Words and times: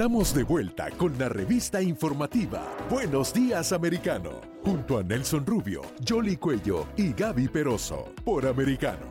Estamos 0.00 0.32
de 0.32 0.44
vuelta 0.44 0.88
con 0.92 1.18
la 1.18 1.28
revista 1.28 1.82
informativa 1.82 2.74
Buenos 2.88 3.34
Días 3.34 3.70
Americano, 3.70 4.40
junto 4.64 4.96
a 4.96 5.02
Nelson 5.02 5.44
Rubio, 5.44 5.82
Jolly 6.08 6.38
Cuello 6.38 6.86
y 6.96 7.12
Gaby 7.12 7.48
Peroso, 7.48 8.10
por 8.24 8.46
Americano. 8.46 9.06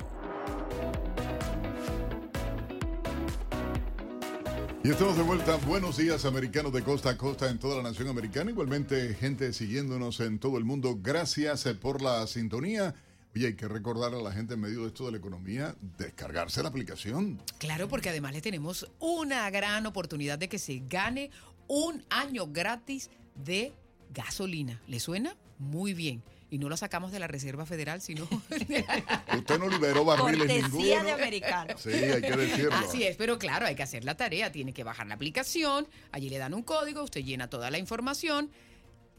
Y 4.84 4.90
estamos 4.90 5.16
de 5.16 5.22
vuelta. 5.22 5.58
Buenos 5.68 5.98
días, 5.98 6.26
americanos 6.26 6.74
de 6.74 6.82
costa 6.82 7.12
a 7.12 7.18
costa 7.18 7.52
en 7.52 7.60
toda 7.60 7.78
la 7.78 7.84
nación 7.84 8.08
americana. 8.08 8.50
Igualmente, 8.50 9.14
gente 9.14 9.54
siguiéndonos 9.54 10.20
en 10.22 10.40
todo 10.40 10.58
el 10.58 10.66
mundo. 10.66 10.98
Gracias 11.00 11.68
eh, 11.68 11.76
por 11.76 12.02
la 12.02 12.26
sintonía. 12.26 12.96
Oye, 13.36 13.48
hay 13.48 13.56
que 13.56 13.68
recordar 13.68 14.14
a 14.14 14.22
la 14.22 14.32
gente 14.32 14.56
en 14.56 14.62
medio 14.62 14.82
de 14.82 14.88
esto 14.88 15.06
de 15.06 15.12
la 15.12 15.18
economía, 15.18 15.76
descargarse 15.98 16.64
la 16.64 16.70
aplicación. 16.70 17.40
Claro, 17.60 17.88
porque 17.88 18.10
además 18.10 18.34
le 18.34 18.42
tenemos 18.42 18.90
una 19.00 19.50
gran 19.52 19.86
oportunidad 19.86 20.40
de 20.40 20.50
que 20.50 20.58
se 20.58 20.82
gane 20.88 21.30
un 21.68 22.04
año 22.10 22.48
gratis 22.48 23.12
de 23.36 23.74
gasolina. 24.12 24.82
¿Le 24.88 25.00
suena? 25.00 25.36
Muy 25.60 25.94
bien. 25.94 26.24
Y 26.50 26.58
no 26.58 26.68
lo 26.68 26.76
sacamos 26.76 27.12
de 27.12 27.20
la 27.20 27.28
Reserva 27.28 27.68
Federal, 27.68 28.02
sino... 28.02 28.24
Usted 29.38 29.60
no 29.60 29.70
liberó 29.70 30.04
barriles 30.04 30.48
Cortesía 30.48 30.68
ninguno. 30.68 31.04
de 31.04 31.12
americano. 31.12 31.76
Sí, 31.78 31.90
hay 31.92 32.22
que 32.22 32.36
decirlo. 32.36 32.74
Así 32.74 33.04
es, 33.04 33.16
pero 33.18 33.38
claro, 33.38 33.68
hay 33.68 33.76
que 33.76 33.84
hacer 33.84 34.04
la 34.04 34.18
tarea. 34.18 34.52
Tiene 34.52 34.74
que 34.74 34.84
bajar 34.84 35.06
la 35.06 35.14
aplicación, 35.14 35.88
allí 36.12 36.30
le 36.30 36.40
dan 36.40 36.56
un 36.56 36.64
código, 36.64 37.04
usted 37.04 37.22
llena 37.22 37.48
toda 37.48 37.70
la 37.70 37.78
información 37.78 38.50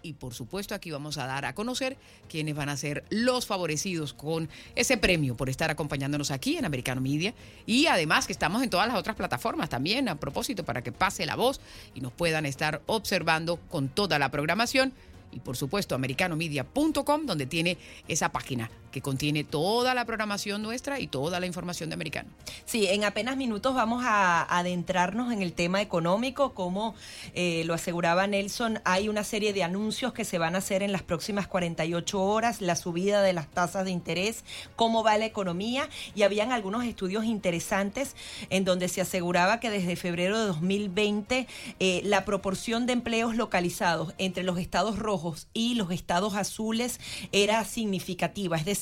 y 0.03 0.15
por 0.15 0.35
supuesto 0.35 0.75
aquí 0.75 0.91
vamos 0.91 1.19
a 1.19 1.27
dar 1.27 1.45
a 1.45 1.55
conocer 1.55 1.97
quiénes 2.29 2.55
van 2.55 2.69
a 2.69 2.77
ser 2.77 3.05
los 3.11 3.47
favorecidos 3.47 4.15
con 4.15 4.49
ese 4.75 4.97
premio 4.97 5.37
por 5.37 5.49
estar 5.49 5.71
acompañándonos 5.71 6.31
aquí 6.31 6.57
en 6.57 6.65
Americano 6.65 7.01
Media. 7.01 7.35
Y 7.67 7.87
además 7.87 8.27
que 8.27 8.33
estamos 8.33 8.63
en 8.63 8.71
todas 8.71 8.89
las 8.89 8.97
otras 8.97 9.17
plataformas 9.17 9.69
también 9.69 10.09
a 10.09 10.17
propósito 10.17 10.65
para 10.65 10.83
que 10.83 10.93
pase 10.93 11.27
la 11.27 11.37
voz 11.37 11.61
y 11.95 12.01
nos 12.01 12.13
puedan 12.13 12.47
estar 12.47 12.83
observando 12.87 13.57
con 13.57 13.89
toda 13.89 14.19
la 14.19 14.31
programación. 14.31 14.93
Y 15.33 15.41
por 15.41 15.57
supuesto 15.57 15.95
americanomedia.com 15.95 17.27
donde 17.27 17.47
tiene 17.47 17.79
esa 18.09 18.33
página 18.33 18.71
que 18.91 19.01
contiene 19.01 19.45
toda 19.45 19.95
la 19.95 20.05
programación 20.05 20.63
nuestra 20.63 21.01
y 21.01 21.07
toda 21.07 21.41
la 21.41 21.47
información 21.47 21.91
de 21.91 21.95
Americano. 21.95 22.29
Sí, 22.65 22.87
en 22.87 23.05
apenas 23.05 23.37
minutos 23.37 23.75
vamos 23.75 24.03
a 24.05 24.43
adentrarnos 24.59 25.33
en 25.33 25.43
el 25.43 25.53
tema 25.53 25.81
económico. 25.81 26.55
Como 26.55 26.95
eh, 27.35 27.63
lo 27.67 27.75
aseguraba 27.75 28.27
Nelson, 28.27 28.81
hay 28.85 29.09
una 29.09 29.25
serie 29.25 29.53
de 29.53 29.63
anuncios 29.63 30.13
que 30.13 30.25
se 30.25 30.39
van 30.39 30.55
a 30.55 30.59
hacer 30.59 30.83
en 30.83 30.93
las 30.93 31.03
próximas 31.03 31.47
48 31.47 32.21
horas, 32.21 32.61
la 32.61 32.77
subida 32.77 33.23
de 33.23 33.33
las 33.33 33.49
tasas 33.49 33.85
de 33.85 33.91
interés, 33.91 34.45
cómo 34.77 35.03
va 35.05 35.19
la 35.19 35.27
economía 35.27 35.89
y 36.15 36.23
habían 36.23 36.53
algunos 36.53 36.85
estudios 36.85 37.25
interesantes 37.25 38.17
en 38.51 38.65
donde 38.65 38.89
se 38.89 39.01
aseguraba 39.01 39.61
que 39.61 39.71
desde 39.71 39.97
febrero 39.97 40.39
de 40.39 40.47
2020 40.47 41.47
eh, 41.79 42.01
la 42.05 42.25
proporción 42.25 42.87
de 42.87 42.93
empleos 42.93 43.37
localizados 43.37 44.15
entre 44.19 44.43
los 44.43 44.59
estados 44.59 44.99
rojos 44.99 45.49
y 45.53 45.75
los 45.75 45.91
estados 45.91 46.35
azules 46.35 47.01
era 47.33 47.65
significativa, 47.65 48.57
es 48.57 48.65
decir, 48.65 48.80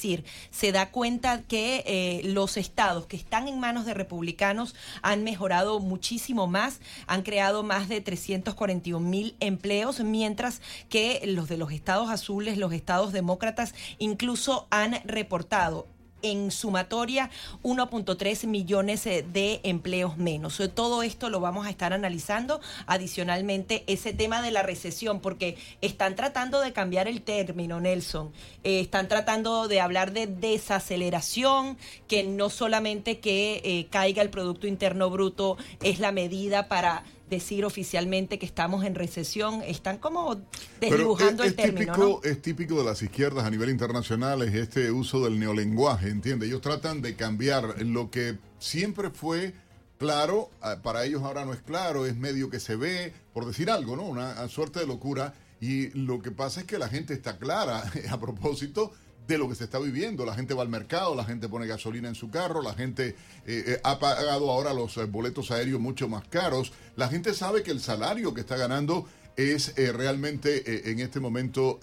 se 0.51 0.73
da 0.73 0.91
cuenta 0.91 1.43
que 1.43 1.83
eh, 1.87 2.21
los 2.25 2.57
estados 2.57 3.07
que 3.07 3.17
están 3.17 3.49
en 3.49 3.61
manos 3.61 3.87
de 3.87 3.95
republicanos 3.95 4.75
han 5.03 5.25
mejorado 5.25 5.81
muchísimo 5.81 6.47
más, 6.47 6.81
han 7.07 7.23
creado 7.23 7.63
más 7.63 7.89
de 7.89 8.01
341 8.01 9.01
mil 9.01 9.37
empleos, 9.41 10.01
mientras 10.01 10.61
que 10.89 11.23
los 11.27 11.49
de 11.49 11.57
los 11.57 11.73
estados 11.73 12.11
azules, 12.11 12.59
los 12.59 12.73
estados 12.73 13.13
demócratas, 13.13 13.75
incluso 13.99 14.67
han 14.71 15.01
reportado 15.05 15.87
en 16.23 16.51
sumatoria 16.51 17.31
1.3 17.63 18.47
millones 18.47 19.07
eh, 19.07 19.25
de 19.31 19.61
empleos 19.63 20.17
menos. 20.17 20.59
Eh, 20.61 20.69
Todo 20.69 21.03
esto 21.03 21.31
lo 21.31 21.41
vamos 21.41 21.67
a 21.67 21.71
estar 21.71 21.93
analizando. 21.93 22.61
Adicionalmente, 22.87 23.85
ese 23.87 24.13
tema 24.13 24.43
de 24.43 24.51
la 24.51 24.63
recesión, 24.63 25.21
porque 25.21 25.57
están 25.81 26.17
tratando 26.17 26.61
de 26.61 26.73
cambiar 26.73 27.09
el 27.09 27.23
término, 27.23 27.81
Nelson. 27.81 28.33
Eh, 28.65 28.81
están 28.81 29.09
tratando 29.09 29.69
de 29.69 29.81
hablar 29.81 30.13
de 30.13 30.27
desaceleración, 30.27 31.79
que 32.07 32.25
no 32.25 32.51
solamente 32.51 33.19
que 33.19 33.89
caiga 33.91 34.23
el 34.23 34.31
Producto 34.31 34.67
Interno 34.67 35.11
Bruto 35.11 35.57
es 35.83 35.99
la 35.99 36.13
medida 36.13 36.69
para 36.69 37.05
decir 37.29 37.65
oficialmente 37.65 38.39
que 38.39 38.47
estamos 38.47 38.85
en 38.85 38.95
recesión. 38.95 39.63
Están 39.63 39.99
como 39.99 40.41
desdibujando 40.81 41.43
es, 41.43 41.51
el 41.51 41.57
término, 41.57 41.95
típico, 41.95 42.21
¿no? 42.23 42.31
es 42.31 42.43
típico 42.43 42.79
de 42.79 42.85
las 42.85 43.03
izquierdas 43.03 43.45
a 43.45 43.51
nivel 43.51 43.71
internacional 43.71 44.43
es 44.43 44.55
este 44.55 44.91
uso 44.91 45.23
del 45.25 45.39
neolenguaje, 45.39 46.09
¿entiende? 46.09 46.47
Ellos 46.47 46.61
tratan 46.61 47.03
de 47.03 47.15
cambiar 47.15 47.83
lo 47.83 48.11
que 48.11 48.39
siempre 48.59 49.11
fue 49.11 49.55
claro, 49.99 50.51
ah, 50.61 50.77
para 50.83 51.05
ellos 51.05 51.23
ahora 51.23 51.45
no 51.45 51.53
es 51.53 51.61
claro, 51.61 52.07
es 52.07 52.17
medio 52.17 52.51
que 52.51 52.61
se 52.61 52.77
ve, 52.77 53.13
por 53.33 53.47
decir 53.47 53.71
algo, 53.71 53.97
¿no? 53.97 54.05
Una 54.05 54.49
suerte 54.49 54.81
de 54.81 54.87
locura. 54.87 55.35
Y 55.61 55.89
lo 55.91 56.23
que 56.23 56.31
pasa 56.31 56.61
es 56.61 56.67
que 56.67 56.79
la 56.79 56.89
gente 56.89 57.15
está 57.15 57.39
clara 57.39 57.83
a 58.11 58.21
propósito 58.21 58.93
de 59.29 59.39
lo 59.39 59.49
que 59.49 59.55
se 59.55 59.65
está 59.65 59.79
viviendo. 59.79 60.25
La 60.25 60.35
gente 60.35 60.55
va 60.55 60.63
al 60.63 60.69
mercado, 60.69 61.15
la 61.15 61.25
gente 61.25 61.49
pone 61.49 61.67
gasolina 61.67 62.09
en 62.09 62.15
su 62.15 62.31
carro, 62.31 62.63
la 62.63 62.75
gente 62.75 63.09
eh, 63.47 63.65
eh, 63.67 63.81
ha 63.85 63.99
pagado 63.99 64.51
ahora 64.51 64.73
los 64.73 64.97
eh, 64.97 65.05
boletos 65.05 65.51
aéreos 65.51 65.81
mucho 65.81 66.09
más 66.09 66.27
caros. 66.29 66.73
La 66.97 67.09
gente 67.09 67.35
sabe 67.35 67.63
que 67.63 67.71
el 67.71 67.81
salario 67.81 68.33
que 68.33 68.41
está 68.41 68.57
ganando 68.57 69.07
es 69.37 69.73
realmente 69.77 70.91
en 70.91 70.99
este 70.99 71.21
momento 71.21 71.79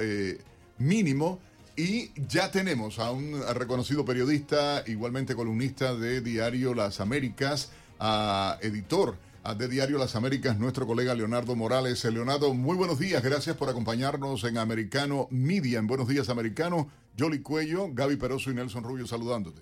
mínimo. 0.78 1.40
Y 1.78 2.12
ya 2.28 2.52
tenemos 2.52 3.00
a 3.00 3.12
un 3.12 3.42
reconocido 3.54 4.04
periodista, 4.04 4.84
igualmente 4.88 5.36
columnista 5.36 5.96
de 5.96 6.20
Diario 6.20 6.74
Las 6.74 7.00
Américas, 7.00 7.72
a 7.98 8.58
editor 8.62 9.16
de 9.54 9.70
Diario 9.70 10.00
Las 10.00 10.16
Américas, 10.16 10.58
nuestro 10.58 10.88
colega 10.88 11.14
Leonardo 11.14 11.56
Morales. 11.56 12.04
Eh, 12.04 12.12
Leonardo, 12.12 12.54
muy 12.56 12.76
buenos 12.76 13.00
días, 13.00 13.24
gracias 13.24 13.56
por 13.56 13.70
acompañarnos 13.70 14.44
en 14.44 14.58
Americano 14.58 15.28
Media, 15.30 15.78
en 15.78 15.86
Buenos 15.86 16.08
Días 16.08 16.30
Americano. 16.30 16.88
Jolly 17.18 17.44
Cuello, 17.44 17.88
Gaby 17.94 18.18
Peroso 18.18 18.50
y 18.50 18.56
Nelson 18.56 18.84
Rubio 18.84 19.06
saludándote. 19.06 19.62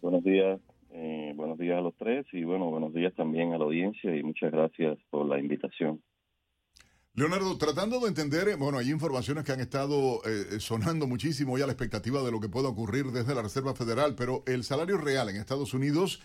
Buenos 0.00 0.22
días, 0.22 0.60
eh, 0.92 1.32
buenos 1.34 1.58
días 1.58 1.78
a 1.78 1.80
los 1.80 1.96
tres 1.96 2.26
y 2.32 2.44
bueno, 2.44 2.70
buenos 2.70 2.94
días 2.94 3.12
también 3.14 3.52
a 3.54 3.58
la 3.58 3.64
audiencia 3.64 4.14
y 4.14 4.22
muchas 4.22 4.52
gracias 4.52 4.98
por 5.10 5.26
la 5.26 5.40
invitación. 5.40 6.00
Leonardo, 7.14 7.58
tratando 7.58 7.98
de 8.00 8.08
entender, 8.08 8.48
eh, 8.48 8.54
bueno, 8.54 8.78
hay 8.78 8.90
informaciones 8.90 9.44
que 9.44 9.52
han 9.52 9.60
estado 9.60 10.20
eh, 10.24 10.60
sonando 10.60 11.06
muchísimo 11.06 11.58
ya 11.58 11.66
la 11.66 11.72
expectativa 11.72 12.22
de 12.22 12.30
lo 12.30 12.40
que 12.40 12.48
pueda 12.48 12.68
ocurrir 12.68 13.06
desde 13.06 13.34
la 13.34 13.42
Reserva 13.42 13.74
Federal, 13.74 14.14
pero 14.14 14.44
el 14.46 14.62
salario 14.62 14.98
real 14.98 15.28
en 15.28 15.36
Estados 15.36 15.74
Unidos 15.74 16.20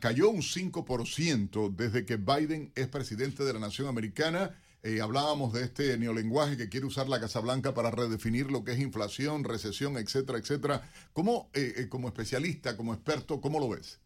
cayó 0.00 0.28
un 0.28 0.42
5% 0.42 1.74
desde 1.74 2.04
que 2.04 2.16
Biden 2.16 2.72
es 2.74 2.88
presidente 2.88 3.44
de 3.44 3.52
la 3.54 3.60
nación 3.60 3.88
americana. 3.88 4.54
Eh, 4.84 5.00
hablábamos 5.00 5.52
de 5.52 5.62
este 5.62 5.96
neolenguaje 5.96 6.56
que 6.56 6.68
quiere 6.68 6.86
usar 6.86 7.08
la 7.08 7.20
Casa 7.20 7.38
Blanca 7.38 7.72
para 7.72 7.92
redefinir 7.92 8.50
lo 8.50 8.64
que 8.64 8.72
es 8.72 8.80
inflación, 8.80 9.44
recesión, 9.44 9.96
etcétera, 9.96 10.38
etcétera. 10.38 10.82
¿Cómo, 11.12 11.50
eh, 11.54 11.74
eh, 11.76 11.88
como 11.88 12.08
especialista, 12.08 12.76
como 12.76 12.92
experto, 12.92 13.40
cómo 13.40 13.60
lo 13.60 13.68
ves? 13.68 14.00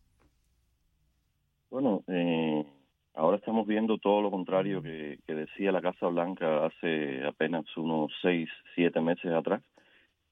Bueno, 1.71 2.05
eh, 2.09 2.63
ahora 3.17 3.39
estamos 3.39 3.67
viendo 3.67 3.99
todo 3.99 4.23
lo 4.23 4.31
contrario 4.31 4.83
que, 4.83 5.19
que 5.27 5.35
decía 5.35 5.73
la 5.73 5.83
Casa 5.83 6.07
Blanca 6.07 6.67
hace 6.67 7.25
apenas 7.25 7.65
unos 7.77 8.13
seis, 8.23 8.49
siete 8.75 9.01
meses 9.01 9.33
atrás, 9.33 9.63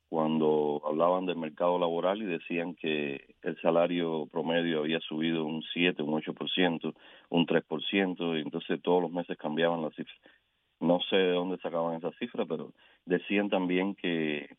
cuando 0.08 0.80
hablaban 0.86 1.26
del 1.26 1.36
mercado 1.38 1.76
laboral 1.78 2.22
y 2.22 2.26
decían 2.26 2.76
que 2.76 3.34
el 3.42 3.60
salario 3.60 4.28
promedio 4.30 4.78
había 4.80 5.00
subido 5.00 5.44
un 5.44 5.62
7, 5.72 6.02
un 6.04 6.22
8%, 6.22 6.94
un 7.30 7.46
3%, 7.46 8.38
y 8.38 8.42
entonces 8.42 8.80
todos 8.80 9.02
los 9.02 9.10
meses 9.10 9.36
cambiaban 9.36 9.82
las 9.82 9.92
cifras. 9.96 10.16
No 10.78 11.00
sé 11.10 11.16
de 11.16 11.32
dónde 11.32 11.58
sacaban 11.58 11.96
esas 11.96 12.14
cifras, 12.16 12.46
pero 12.48 12.72
decían 13.04 13.48
también 13.48 13.96
que 13.96 14.50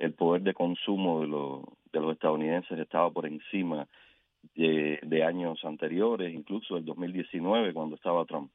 el 0.00 0.14
poder 0.14 0.42
de 0.42 0.54
consumo 0.54 1.20
de, 1.20 1.28
los 1.28 1.62
de 1.92 2.00
los 2.00 2.12
estadounidenses 2.14 2.76
estaba 2.76 3.10
por 3.10 3.26
encima 3.26 3.86
de, 4.54 4.98
de 5.02 5.24
años 5.24 5.64
anteriores, 5.64 6.32
incluso 6.32 6.76
el 6.76 6.84
2019 6.84 7.72
cuando 7.72 7.96
estaba 7.96 8.24
Trump. 8.24 8.50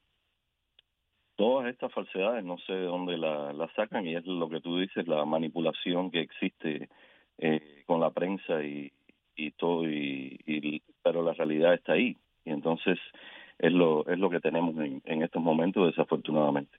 Todas 1.36 1.68
estas 1.68 1.94
falsedades 1.94 2.44
no 2.44 2.58
sé 2.60 2.74
de 2.74 2.86
dónde 2.86 3.18
las 3.18 3.56
la 3.56 3.68
sacan 3.74 4.06
y 4.06 4.16
es 4.16 4.26
lo 4.26 4.50
que 4.50 4.62
tú 4.62 4.78
dices, 4.78 5.08
la 5.08 5.24
manipulación 5.26 6.12
que 6.12 6.22
existe 6.22 6.90
eh, 7.38 7.84
con 7.86 8.02
la 8.02 8.10
prensa 8.12 8.62
y, 8.64 8.92
y 9.36 9.52
todo, 9.52 9.90
y, 9.90 10.40
y, 10.46 10.82
pero 11.02 11.24
la 11.24 11.34
realidad 11.34 11.74
está 11.74 11.94
ahí. 11.94 12.18
Y 12.44 12.52
entonces 12.52 13.00
es 13.58 13.72
lo, 13.72 14.06
es 14.08 14.20
lo 14.20 14.30
que 14.30 14.42
tenemos 14.42 14.76
en, 14.78 15.02
en 15.06 15.24
estos 15.24 15.42
momentos, 15.42 15.88
desafortunadamente. 15.88 16.78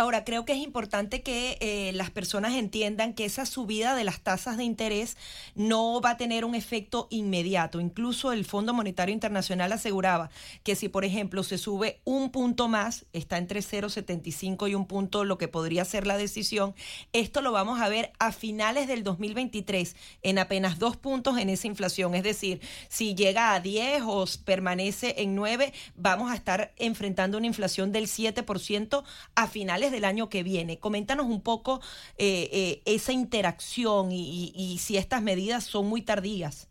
Ahora, 0.00 0.24
creo 0.24 0.46
que 0.46 0.54
es 0.54 0.60
importante 0.60 1.20
que 1.20 1.58
eh, 1.60 1.92
las 1.92 2.10
personas 2.10 2.54
entiendan 2.54 3.12
que 3.12 3.26
esa 3.26 3.44
subida 3.44 3.94
de 3.94 4.02
las 4.02 4.22
tasas 4.22 4.56
de 4.56 4.64
interés 4.64 5.18
no 5.54 6.00
va 6.00 6.12
a 6.12 6.16
tener 6.16 6.46
un 6.46 6.54
efecto 6.54 7.06
inmediato. 7.10 7.80
Incluso 7.80 8.32
el 8.32 8.46
Fondo 8.46 8.72
Monetario 8.72 9.12
Internacional 9.12 9.72
aseguraba 9.72 10.30
que 10.62 10.74
si, 10.74 10.88
por 10.88 11.04
ejemplo, 11.04 11.42
se 11.42 11.58
sube 11.58 12.00
un 12.04 12.30
punto 12.30 12.66
más, 12.66 13.04
está 13.12 13.36
entre 13.36 13.60
0,75 13.60 14.70
y 14.70 14.74
un 14.74 14.86
punto 14.86 15.26
lo 15.26 15.36
que 15.36 15.48
podría 15.48 15.84
ser 15.84 16.06
la 16.06 16.16
decisión, 16.16 16.74
esto 17.12 17.42
lo 17.42 17.52
vamos 17.52 17.82
a 17.82 17.90
ver 17.90 18.10
a 18.18 18.32
finales 18.32 18.88
del 18.88 19.04
2023 19.04 19.96
en 20.22 20.38
apenas 20.38 20.78
dos 20.78 20.96
puntos 20.96 21.36
en 21.36 21.50
esa 21.50 21.66
inflación. 21.66 22.14
Es 22.14 22.22
decir, 22.22 22.62
si 22.88 23.14
llega 23.14 23.52
a 23.52 23.60
10 23.60 24.04
o 24.06 24.24
permanece 24.46 25.16
en 25.18 25.34
9, 25.34 25.74
vamos 25.94 26.32
a 26.32 26.36
estar 26.36 26.72
enfrentando 26.78 27.36
una 27.36 27.48
inflación 27.48 27.92
del 27.92 28.06
7% 28.06 29.04
a 29.34 29.46
finales 29.46 29.89
del 29.90 30.04
año 30.04 30.28
que 30.28 30.42
viene. 30.42 30.78
Coméntanos 30.78 31.26
un 31.26 31.42
poco 31.42 31.80
eh, 32.18 32.48
eh, 32.52 32.82
esa 32.84 33.12
interacción 33.12 34.12
y, 34.12 34.76
si 34.78 34.96
estas 34.96 35.22
medidas 35.22 35.64
son 35.64 35.88
muy 35.88 36.02
tardías. 36.02 36.68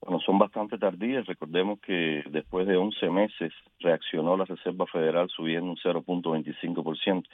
Bueno, 0.00 0.20
son 0.20 0.38
bastante 0.38 0.78
tardías. 0.78 1.26
Recordemos 1.26 1.78
que 1.80 2.24
después 2.30 2.66
de 2.66 2.76
11 2.76 3.08
meses 3.10 3.52
reaccionó 3.78 4.36
la 4.36 4.44
Reserva 4.44 4.86
Federal 4.86 5.28
subiendo 5.30 5.70
un 5.70 5.76
0.25%. 5.76 7.24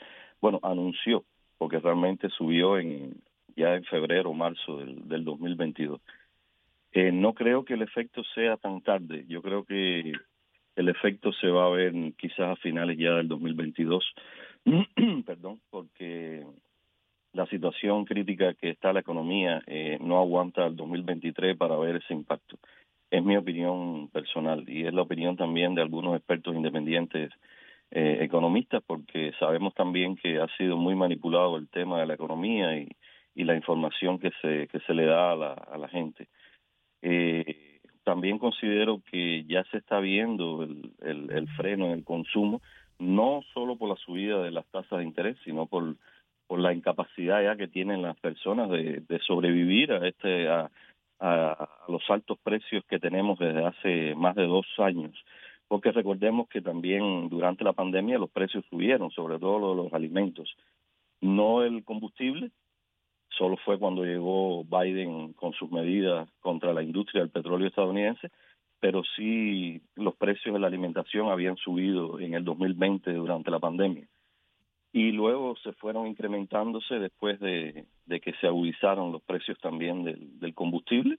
Bueno, 0.41 0.61
anunció, 0.63 1.25
porque 1.57 1.79
realmente 1.79 2.29
subió 2.31 2.79
en 2.79 3.23
ya 3.57 3.75
en 3.75 3.85
febrero 3.85 4.31
o 4.31 4.35
marzo 4.35 4.79
del, 4.79 5.09
del 5.09 5.25
2022. 5.25 6.01
Eh, 6.93 7.13
no 7.13 7.35
creo 7.35 7.65
que 7.65 7.75
el 7.75 7.83
efecto 7.83 8.23
sea 8.35 8.57
tan 8.57 8.81
tarde. 8.81 9.25
Yo 9.29 9.43
creo 9.43 9.65
que 9.65 10.13
el 10.79 10.89
efecto 10.89 11.33
se 11.33 11.49
va 11.49 11.67
a 11.67 11.71
ver 11.71 11.93
quizás 12.17 12.53
a 12.53 12.57
finales 12.57 12.97
ya 12.97 13.15
del 13.15 13.27
2022. 13.27 14.15
Perdón, 15.27 15.61
porque 15.71 16.47
la 17.33 17.47
situación 17.47 18.05
crítica 18.05 18.55
que 18.55 18.71
está 18.71 18.93
la 18.93 19.01
economía 19.01 19.61
eh, 19.67 19.99
no 20.01 20.19
aguanta 20.19 20.67
el 20.67 20.77
2023 20.77 21.57
para 21.57 21.77
ver 21.77 21.97
ese 21.97 22.15
impacto. 22.15 22.59
Es 23.11 23.25
mi 23.25 23.37
opinión 23.37 24.09
personal 24.11 24.65
y 24.69 24.87
es 24.87 24.95
la 24.95 25.03
opinión 25.03 25.37
también 25.37 25.75
de 25.75 25.83
algunos 25.83 26.17
expertos 26.17 26.55
independientes 26.55 27.33
eh, 27.91 28.19
economistas, 28.21 28.81
porque 28.87 29.33
sabemos 29.41 29.75
también 29.75 30.15
que 30.15 30.39
ha 30.39 30.47
sido 30.57 30.77
muy 30.77 30.95
manipulado 30.95 31.57
el 31.57 31.69
tema 31.69 31.99
de 31.99 32.07
la 32.07 32.15
economía 32.15 32.79
y, 32.79 32.89
y 33.35 33.43
la 33.43 33.57
información 33.57 34.21
que 34.21 34.31
se, 34.41 34.69
que 34.69 34.79
se 34.81 34.95
le 34.95 35.07
da 35.07 35.33
a 35.33 35.37
la, 35.37 35.53
a 35.55 35.77
la 35.77 35.89
gente. 35.89 36.29
Eh, 37.03 37.68
también 38.09 38.39
considero 38.39 39.03
que 39.11 39.45
ya 39.45 39.65
se 39.65 39.77
está 39.77 40.01
viendo 40.01 40.63
el, 40.63 40.93
el, 41.03 41.47
freno 41.59 41.85
en 41.85 41.93
el 41.93 42.05
consumo, 42.05 42.63
no 42.99 43.43
solo 43.53 43.77
por 43.77 43.91
la 43.91 43.97
subida 43.97 44.43
de 44.43 44.51
las 44.51 44.65
tasas 44.69 45.01
de 45.01 45.05
interés, 45.05 45.37
sino 45.45 45.67
por 45.67 45.95
por 46.47 46.59
la 46.59 46.73
incapacidad 46.73 47.43
ya 47.43 47.57
que 47.57 47.69
tienen 47.69 48.01
las 48.01 48.19
personas 48.19 48.71
de, 48.71 49.21
sobrevivir 49.27 49.93
a 49.93 50.09
este 50.09 50.49
a, 50.49 50.71
a, 51.21 51.69
los 51.87 52.03
altos 52.09 52.39
precios 52.43 52.83
que 52.89 52.99
tenemos 52.99 53.39
desde 53.39 53.67
hace 53.67 54.15
más 54.15 54.35
de 54.35 54.47
dos 54.47 54.65
años. 54.79 55.13
Porque 55.69 55.93
recordemos 55.93 56.49
que 56.49 56.63
también 56.63 57.29
durante 57.29 57.63
la 57.63 57.75
pandemia 57.75 58.17
los 58.17 58.31
precios 58.31 58.65
subieron 58.71 59.11
sobre 59.11 59.39
todo 59.39 59.75
los 59.75 59.93
alimentos. 59.93 60.57
No 61.21 61.63
el 61.63 61.85
combustible 61.85 62.53
solo 63.31 63.57
fue 63.65 63.79
cuando 63.79 64.05
llegó 64.05 64.65
Biden 64.65 65.33
con 65.35 65.53
sus 65.53 65.71
medidas 65.71 66.29
contra 66.41 66.73
la 66.73 66.83
industria 66.83 67.23
del 67.23 67.31
petróleo 67.31 67.69
estadounidense 67.69 68.31
pero 68.81 69.03
sí 69.17 69.83
los 69.97 70.15
precios 70.17 70.55
de 70.55 70.61
la 70.61 70.69
alimentación 70.69 71.31
habían 71.31 71.57
subido 71.57 72.21
en 72.21 72.35
el 72.35 72.45
2020 72.45 73.13
durante 73.13 73.51
la 73.51 73.59
pandemia 73.59 74.07
y 74.93 75.13
luego 75.13 75.57
se 75.63 75.73
fueron 75.73 76.07
incrementándose 76.07 76.99
después 76.99 77.39
de, 77.41 77.87
que 78.09 78.33
se 78.41 78.47
agudizaron 78.47 79.13
los 79.13 79.23
precios 79.23 79.59
también 79.61 80.05
del, 80.05 80.55
combustible 80.55 81.19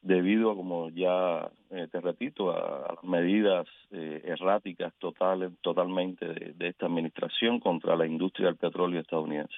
debido 0.00 0.50
a, 0.50 0.56
como 0.56 0.90
ya 0.90 1.50
eh, 1.70 1.88
te 1.90 2.00
repito, 2.00 2.50
a, 2.50 2.94
las 2.94 3.04
medidas 3.04 3.66
eh, 3.90 4.22
erráticas 4.24 4.92
totales, 4.98 5.52
totalmente 5.60 6.26
de, 6.26 6.52
de 6.54 6.68
esta 6.68 6.86
administración 6.86 7.60
contra 7.60 7.96
la 7.96 8.06
industria 8.06 8.46
del 8.46 8.56
petróleo 8.56 9.00
estadounidense. 9.00 9.54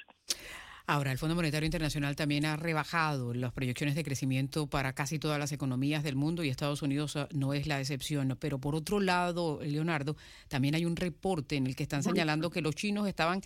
Ahora, 0.88 1.10
el 1.10 1.18
Fondo 1.18 1.34
Monetario 1.34 1.66
Internacional 1.66 2.14
también 2.14 2.44
ha 2.44 2.54
rebajado 2.54 3.34
las 3.34 3.52
proyecciones 3.52 3.96
de 3.96 4.04
crecimiento 4.04 4.68
para 4.68 4.92
casi 4.92 5.18
todas 5.18 5.36
las 5.36 5.50
economías 5.50 6.04
del 6.04 6.14
mundo 6.14 6.44
y 6.44 6.48
Estados 6.48 6.80
Unidos 6.80 7.16
ah, 7.16 7.28
no 7.32 7.54
es 7.54 7.66
la 7.66 7.80
excepción. 7.80 8.36
Pero 8.38 8.60
por 8.60 8.76
otro 8.76 9.00
lado, 9.00 9.58
Leonardo, 9.64 10.16
también 10.46 10.76
hay 10.76 10.84
un 10.84 10.94
reporte 10.94 11.56
en 11.56 11.66
el 11.66 11.74
que 11.74 11.82
están 11.82 12.04
señalando 12.04 12.50
que 12.50 12.60
los 12.60 12.76
chinos 12.76 13.08
estaban 13.08 13.40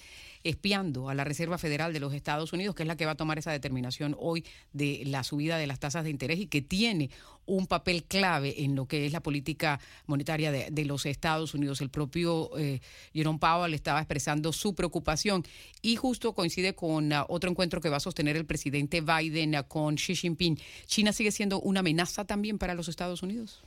espiando 0.45 1.09
a 1.09 1.15
la 1.15 1.25
Reserva 1.25 1.57
Federal 1.57 1.95
de 1.95 2.01
los 2.01 2.13
Estados 2.13 2.53
Unidos, 2.53 2.75
que 2.75 2.83
es 2.83 2.87
la 2.87 2.97
que 2.97 3.07
va 3.07 3.13
a 3.13 3.17
tomar 3.17 3.39
esa 3.39 3.53
determinación 3.53 4.15
hoy 4.19 4.45
de 4.75 5.03
la 5.07 5.25
subida 5.25 5.57
de 5.57 5.67
las 5.67 5.81
tasas 5.81 6.05
de 6.05 6.11
interés 6.11 6.41
y 6.41 6.47
que 6.47 6.61
tiene 6.61 7.09
un 7.51 7.67
papel 7.67 8.05
clave 8.05 8.65
en 8.65 8.77
lo 8.77 8.87
que 8.87 9.07
es 9.07 9.13
la 9.13 9.21
política 9.21 9.81
monetaria 10.07 10.53
de, 10.53 10.85
los 10.85 11.05
Estados 11.07 11.55
Unidos. 11.55 11.81
El 11.81 11.91
propio 11.91 12.51
eh, 12.57 12.81
Jerome 13.13 13.39
Powell 13.39 13.75
estaba 13.75 13.99
expresando 13.99 14.53
su 14.53 14.75
preocupación 14.75 15.43
y 15.83 15.97
justo 15.97 16.33
coincide 16.33 16.75
con 16.75 17.13
uh, 17.13 17.25
otro 17.29 17.51
encuentro 17.51 17.81
que 17.81 17.91
va 17.91 17.97
a 17.97 18.01
sostener 18.01 18.37
el 18.37 18.47
presidente 18.47 19.01
Biden 19.03 19.57
uh, 19.57 19.67
con 19.67 19.97
Xi 19.97 20.15
Jinping. 20.15 20.57
¿China 20.87 21.13
sigue 21.13 21.31
siendo 21.31 21.61
una 21.61 21.81
amenaza 21.81 22.25
también 22.25 22.59
para 22.59 22.75
los 22.75 22.89
Estados 22.89 23.23
Unidos? 23.23 23.63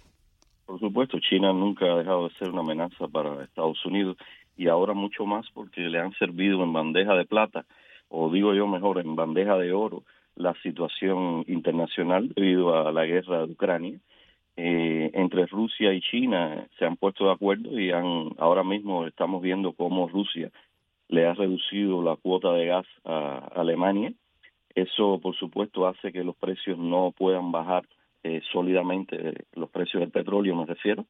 Por 0.66 0.80
supuesto, 0.80 1.20
China 1.20 1.52
nunca 1.52 1.86
ha 1.86 1.98
dejado 1.98 2.30
de 2.30 2.36
ser 2.36 2.50
una 2.50 2.62
amenaza 2.62 3.08
para 3.08 3.44
Estados 3.44 3.86
Unidos 3.86 4.18
y 4.56 4.68
ahora 4.68 4.94
mucho 4.94 5.26
más 5.26 5.46
porque 5.54 5.82
le 5.82 6.00
han 6.00 6.14
servido 6.14 6.64
en 6.64 6.72
bandeja 6.72 7.16
de 7.16 7.26
plata, 7.26 7.66
o 8.08 8.32
digo 8.32 8.54
yo 8.54 8.68
mejor, 8.68 9.00
en 9.00 9.16
bandeja 9.16 9.58
de 9.58 9.74
oro, 9.74 10.04
la 10.36 10.54
situación 10.62 11.44
internacional 11.48 12.30
debido 12.36 12.76
a 12.76 12.92
la 12.92 13.06
guerra 13.06 13.46
de 13.46 13.54
Ucrania. 13.54 14.00
Eh, 14.56 15.10
entre 15.14 15.48
Rusia 15.48 15.94
y 15.94 16.02
China 16.02 16.68
se 16.78 16.86
han 16.86 16.96
puesto 16.96 17.26
de 17.26 17.32
acuerdo 17.32 17.80
y 17.80 17.92
han 17.92 18.30
ahora 18.38 18.64
mismo 18.64 19.08
estamos 19.08 19.42
viendo 19.42 19.74
cómo 19.74 20.08
Rusia 20.08 20.52
le 21.10 21.26
ha 21.26 21.34
reducido 21.34 22.04
la 22.04 22.16
cuota 22.16 22.54
de 22.54 22.68
gas 22.68 22.86
a 23.04 23.50
Alemania. 23.56 24.14
Eso, 24.76 25.20
por 25.20 25.36
supuesto, 25.36 25.88
hace 25.88 26.12
que 26.12 26.24
los 26.24 26.36
precios 26.36 26.78
no 26.78 27.14
puedan 27.18 27.52
bajar 27.52 27.86
eh, 28.24 28.42
sólidamente, 28.52 29.46
los 29.54 29.70
precios 29.70 30.02
del 30.02 30.12
petróleo 30.12 30.56
me 30.56 30.66
refiero. 30.66 31.06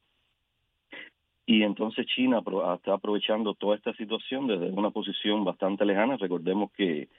Y 1.46 1.64
entonces 1.64 2.06
China 2.08 2.42
está 2.76 2.94
aprovechando 2.94 3.54
toda 3.54 3.76
esta 3.76 3.94
situación 3.94 4.48
desde 4.48 4.72
una 4.72 4.92
posición 4.92 5.44
bastante 5.44 5.86
lejana. 5.86 6.18
Recordemos 6.18 6.72
que 6.72 7.10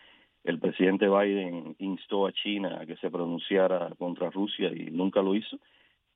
el 0.45 0.59
presidente 0.59 1.09
Biden 1.09 1.75
instó 1.79 2.27
a 2.27 2.33
China 2.33 2.79
a 2.81 2.87
que 2.87 2.97
se 2.97 3.11
pronunciara 3.11 3.91
contra 3.99 4.31
Rusia 4.31 4.71
y 4.75 4.91
nunca 4.91 5.23
lo 5.23 5.35
hizo. 5.35 5.59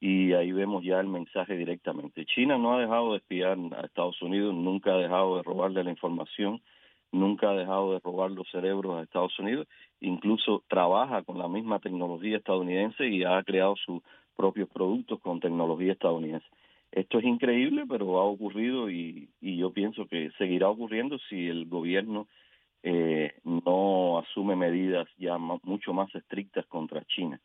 Y 0.01 0.33
ahí 0.33 0.53
vemos 0.53 0.85
ya 0.85 1.01
el 1.01 1.09
mensaje 1.09 1.57
directamente. 1.57 2.25
China 2.27 2.57
no 2.57 2.75
ha 2.75 2.81
dejado 2.81 3.13
de 3.13 3.19
espiar 3.19 3.59
a 3.77 3.81
Estados 3.81 4.21
Unidos, 4.23 4.55
nunca 4.55 4.93
ha 4.93 4.99
dejado 4.99 5.39
de 5.39 5.43
robarle 5.43 5.83
la 5.83 5.91
información, 5.91 6.61
nunca 7.11 7.51
ha 7.51 7.55
dejado 7.55 7.95
de 7.95 8.01
robar 8.01 8.31
los 8.31 8.49
cerebros 8.51 8.97
a 8.97 9.03
Estados 9.03 9.37
Unidos, 9.39 9.67
incluso 10.01 10.63
trabaja 10.69 11.23
con 11.23 11.39
la 11.39 11.49
misma 11.49 11.81
tecnología 11.81 12.37
estadounidense 12.37 13.09
y 13.09 13.25
ha 13.25 13.43
creado 13.43 13.75
sus 13.77 14.03
propios 14.37 14.69
productos 14.69 15.21
con 15.21 15.41
tecnología 15.41 15.93
estadounidense. 15.93 16.47
Esto 16.93 17.19
es 17.19 17.25
increíble, 17.25 17.85
pero 17.89 18.19
ha 18.19 18.25
ocurrido 18.25 18.91
y, 18.91 19.29
yo 19.41 19.73
pienso 19.73 20.07
que 20.07 20.31
seguirá 20.39 20.69
ocurriendo 20.69 21.19
si 21.29 21.49
el 21.49 21.67
gobierno 21.67 22.29
eh, 22.91 23.35
no 23.45 24.19
asume 24.19 24.57
medidas 24.57 25.07
ya 25.19 25.37
mucho 25.37 25.93
más 25.93 26.15
estrictas 26.15 26.65
contra 26.67 27.05
China. 27.05 27.39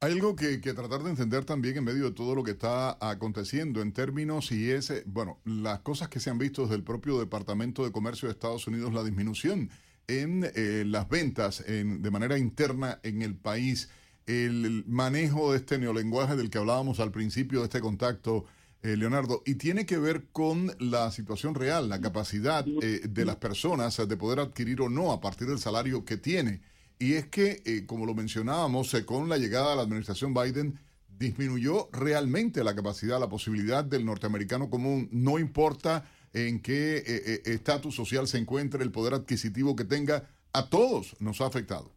Hay 0.00 0.12
algo 0.12 0.36
que, 0.36 0.60
que, 0.60 0.74
tratar 0.74 1.00
de 1.02 1.10
entender 1.10 1.44
también 1.44 1.78
en 1.78 1.84
medio 1.84 2.04
de 2.04 2.12
todo 2.12 2.36
lo 2.36 2.44
que 2.44 2.52
está 2.52 2.96
aconteciendo 3.00 3.82
en 3.82 3.92
términos 3.92 4.52
y 4.52 4.70
es, 4.70 4.90
eh, 4.90 5.02
bueno, 5.06 5.40
las 5.44 5.80
cosas 5.80 6.08
que 6.08 6.20
se 6.20 6.30
han 6.30 6.38
visto 6.38 6.62
desde 6.62 6.76
el 6.76 6.84
propio 6.84 7.18
Departamento 7.18 7.84
de 7.84 7.90
Comercio 7.90 8.28
de 8.28 8.34
Estados 8.34 8.68
Unidos, 8.68 8.94
la 8.94 9.02
disminución 9.02 9.70
en 10.06 10.44
eh, 10.54 10.84
las 10.86 11.08
ventas 11.08 11.68
en, 11.68 12.00
de 12.00 12.10
manera 12.12 12.38
interna 12.38 13.00
en 13.02 13.22
el 13.22 13.34
país 13.34 13.90
el 14.26 14.84
manejo 14.86 15.50
de 15.50 15.58
este 15.58 15.78
neolenguaje 15.78 16.36
del 16.36 16.48
que 16.50 16.58
hablábamos 16.58 17.00
al 17.00 17.10
principio 17.10 17.58
de 17.58 17.64
este 17.64 17.80
contacto, 17.80 18.44
eh, 18.82 18.96
Leonardo, 18.96 19.42
y 19.44 19.56
tiene 19.56 19.86
que 19.86 19.98
ver 19.98 20.26
con 20.30 20.70
la 20.78 21.10
situación 21.10 21.56
real, 21.56 21.88
la 21.88 22.00
capacidad 22.00 22.64
eh, 22.66 23.00
de 23.08 23.24
las 23.24 23.36
personas 23.36 23.96
de 23.96 24.16
poder 24.16 24.38
adquirir 24.38 24.80
o 24.80 24.88
no 24.88 25.10
a 25.10 25.20
partir 25.20 25.48
del 25.48 25.58
salario 25.58 26.04
que 26.04 26.16
tiene. 26.16 26.60
Y 27.00 27.14
es 27.14 27.26
que, 27.26 27.60
eh, 27.64 27.86
como 27.86 28.06
lo 28.06 28.14
mencionábamos, 28.14 28.94
con 29.04 29.28
la 29.28 29.36
llegada 29.36 29.70
de 29.70 29.76
la 29.76 29.82
administración 29.82 30.32
Biden, 30.32 30.78
disminuyó 31.08 31.88
realmente 31.92 32.62
la 32.62 32.76
capacidad, 32.76 33.18
la 33.18 33.28
posibilidad 33.28 33.84
del 33.84 34.04
norteamericano 34.04 34.70
común, 34.70 35.08
no 35.10 35.40
importa 35.40 36.04
en 36.32 36.60
qué 36.60 37.42
estatus 37.46 37.96
social 37.96 38.28
se 38.28 38.38
encuentre, 38.38 38.84
el 38.84 38.92
poder 38.92 39.14
adquisitivo 39.14 39.74
que 39.74 39.84
tenga, 39.84 40.28
a 40.52 40.68
todos 40.68 41.16
nos 41.20 41.40
ha 41.40 41.46
afectado. 41.46 41.90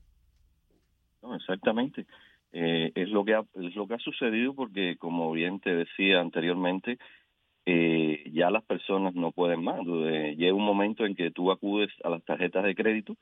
Exactamente. 1.35 2.07
Eh, 2.53 2.91
es 2.95 3.09
lo 3.09 3.23
que 3.23 3.33
ha, 3.35 3.43
es 3.55 3.75
lo 3.75 3.87
que 3.87 3.93
ha 3.93 3.99
sucedido 3.99 4.53
porque, 4.53 4.97
como 4.97 5.31
bien 5.31 5.59
te 5.59 5.73
decía 5.73 6.19
anteriormente, 6.19 6.97
que 7.65 8.29
ya 8.33 8.49
las 8.49 8.63
personas 8.63 9.15
no 9.15 9.31
pueden 9.31 9.63
más. 9.63 9.79
Llega 9.85 10.53
un 10.53 10.65
momento 10.65 11.05
en 11.05 11.15
que 11.15 11.31
tú 11.31 11.51
acudes 11.51 11.89
a 12.03 12.09
las 12.09 12.23
tarjetas 12.23 12.63
de 12.63 12.75
crédito 12.75 13.15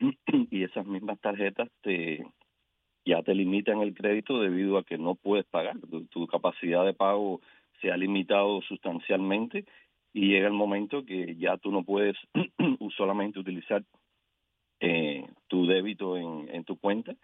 y 0.50 0.62
esas 0.62 0.86
mismas 0.86 1.20
tarjetas 1.20 1.68
te 1.82 2.24
ya 3.06 3.22
te 3.22 3.34
limitan 3.34 3.80
el 3.80 3.94
crédito 3.94 4.40
debido 4.40 4.78
a 4.78 4.84
que 4.84 4.96
no 4.96 5.14
puedes 5.14 5.44
pagar. 5.46 5.76
Tu, 6.10 6.26
capacidad 6.26 6.86
de 6.86 6.94
pago 6.94 7.42
se 7.82 7.92
ha 7.92 7.98
limitado 7.98 8.62
sustancialmente 8.62 9.66
y 10.14 10.28
llega 10.28 10.46
el 10.46 10.54
momento 10.54 11.04
que 11.04 11.36
ya 11.36 11.58
tú 11.58 11.70
no 11.70 11.84
puedes 11.84 12.16
solamente 12.96 13.38
utilizar 13.38 13.84
eh, 14.80 15.26
tu 15.48 15.66
débito 15.66 16.16
en, 16.16 16.48
en 16.48 16.64
tu 16.64 16.78
cuenta 16.78 17.14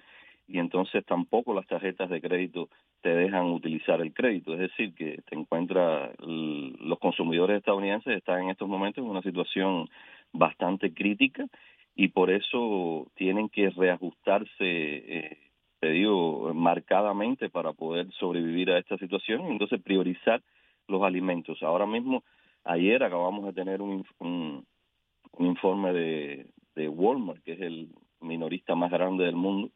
y 0.50 0.58
entonces 0.58 1.04
tampoco 1.06 1.54
las 1.54 1.66
tarjetas 1.66 2.10
de 2.10 2.20
crédito 2.20 2.68
te 3.02 3.10
dejan 3.10 3.46
utilizar 3.46 4.00
el 4.00 4.12
crédito. 4.12 4.52
Es 4.54 4.58
decir, 4.58 4.92
que 4.94 5.22
te 5.28 5.36
encuentra 5.36 6.10
los 6.18 6.98
consumidores 6.98 7.58
estadounidenses 7.58 8.16
están 8.16 8.42
en 8.42 8.50
estos 8.50 8.68
momentos 8.68 9.04
en 9.04 9.10
una 9.10 9.22
situación 9.22 9.88
bastante 10.32 10.92
crítica 10.92 11.46
y 11.94 12.08
por 12.08 12.30
eso 12.30 13.06
tienen 13.14 13.48
que 13.48 13.70
reajustarse, 13.70 14.50
eh, 14.60 15.38
te 15.78 15.90
digo, 15.90 16.52
marcadamente 16.52 17.48
para 17.48 17.72
poder 17.72 18.10
sobrevivir 18.18 18.72
a 18.72 18.78
esta 18.78 18.98
situación 18.98 19.46
y 19.46 19.52
entonces 19.52 19.80
priorizar 19.80 20.42
los 20.88 21.02
alimentos. 21.02 21.62
Ahora 21.62 21.86
mismo, 21.86 22.24
ayer 22.64 23.04
acabamos 23.04 23.44
de 23.46 23.52
tener 23.52 23.80
un, 23.80 24.04
un, 24.18 24.66
un 25.32 25.46
informe 25.46 25.92
de, 25.92 26.46
de 26.74 26.88
Walmart, 26.88 27.42
que 27.44 27.52
es 27.52 27.60
el 27.60 27.90
minorista 28.20 28.74
más 28.74 28.90
grande 28.90 29.24
del 29.24 29.36
mundo, 29.36 29.70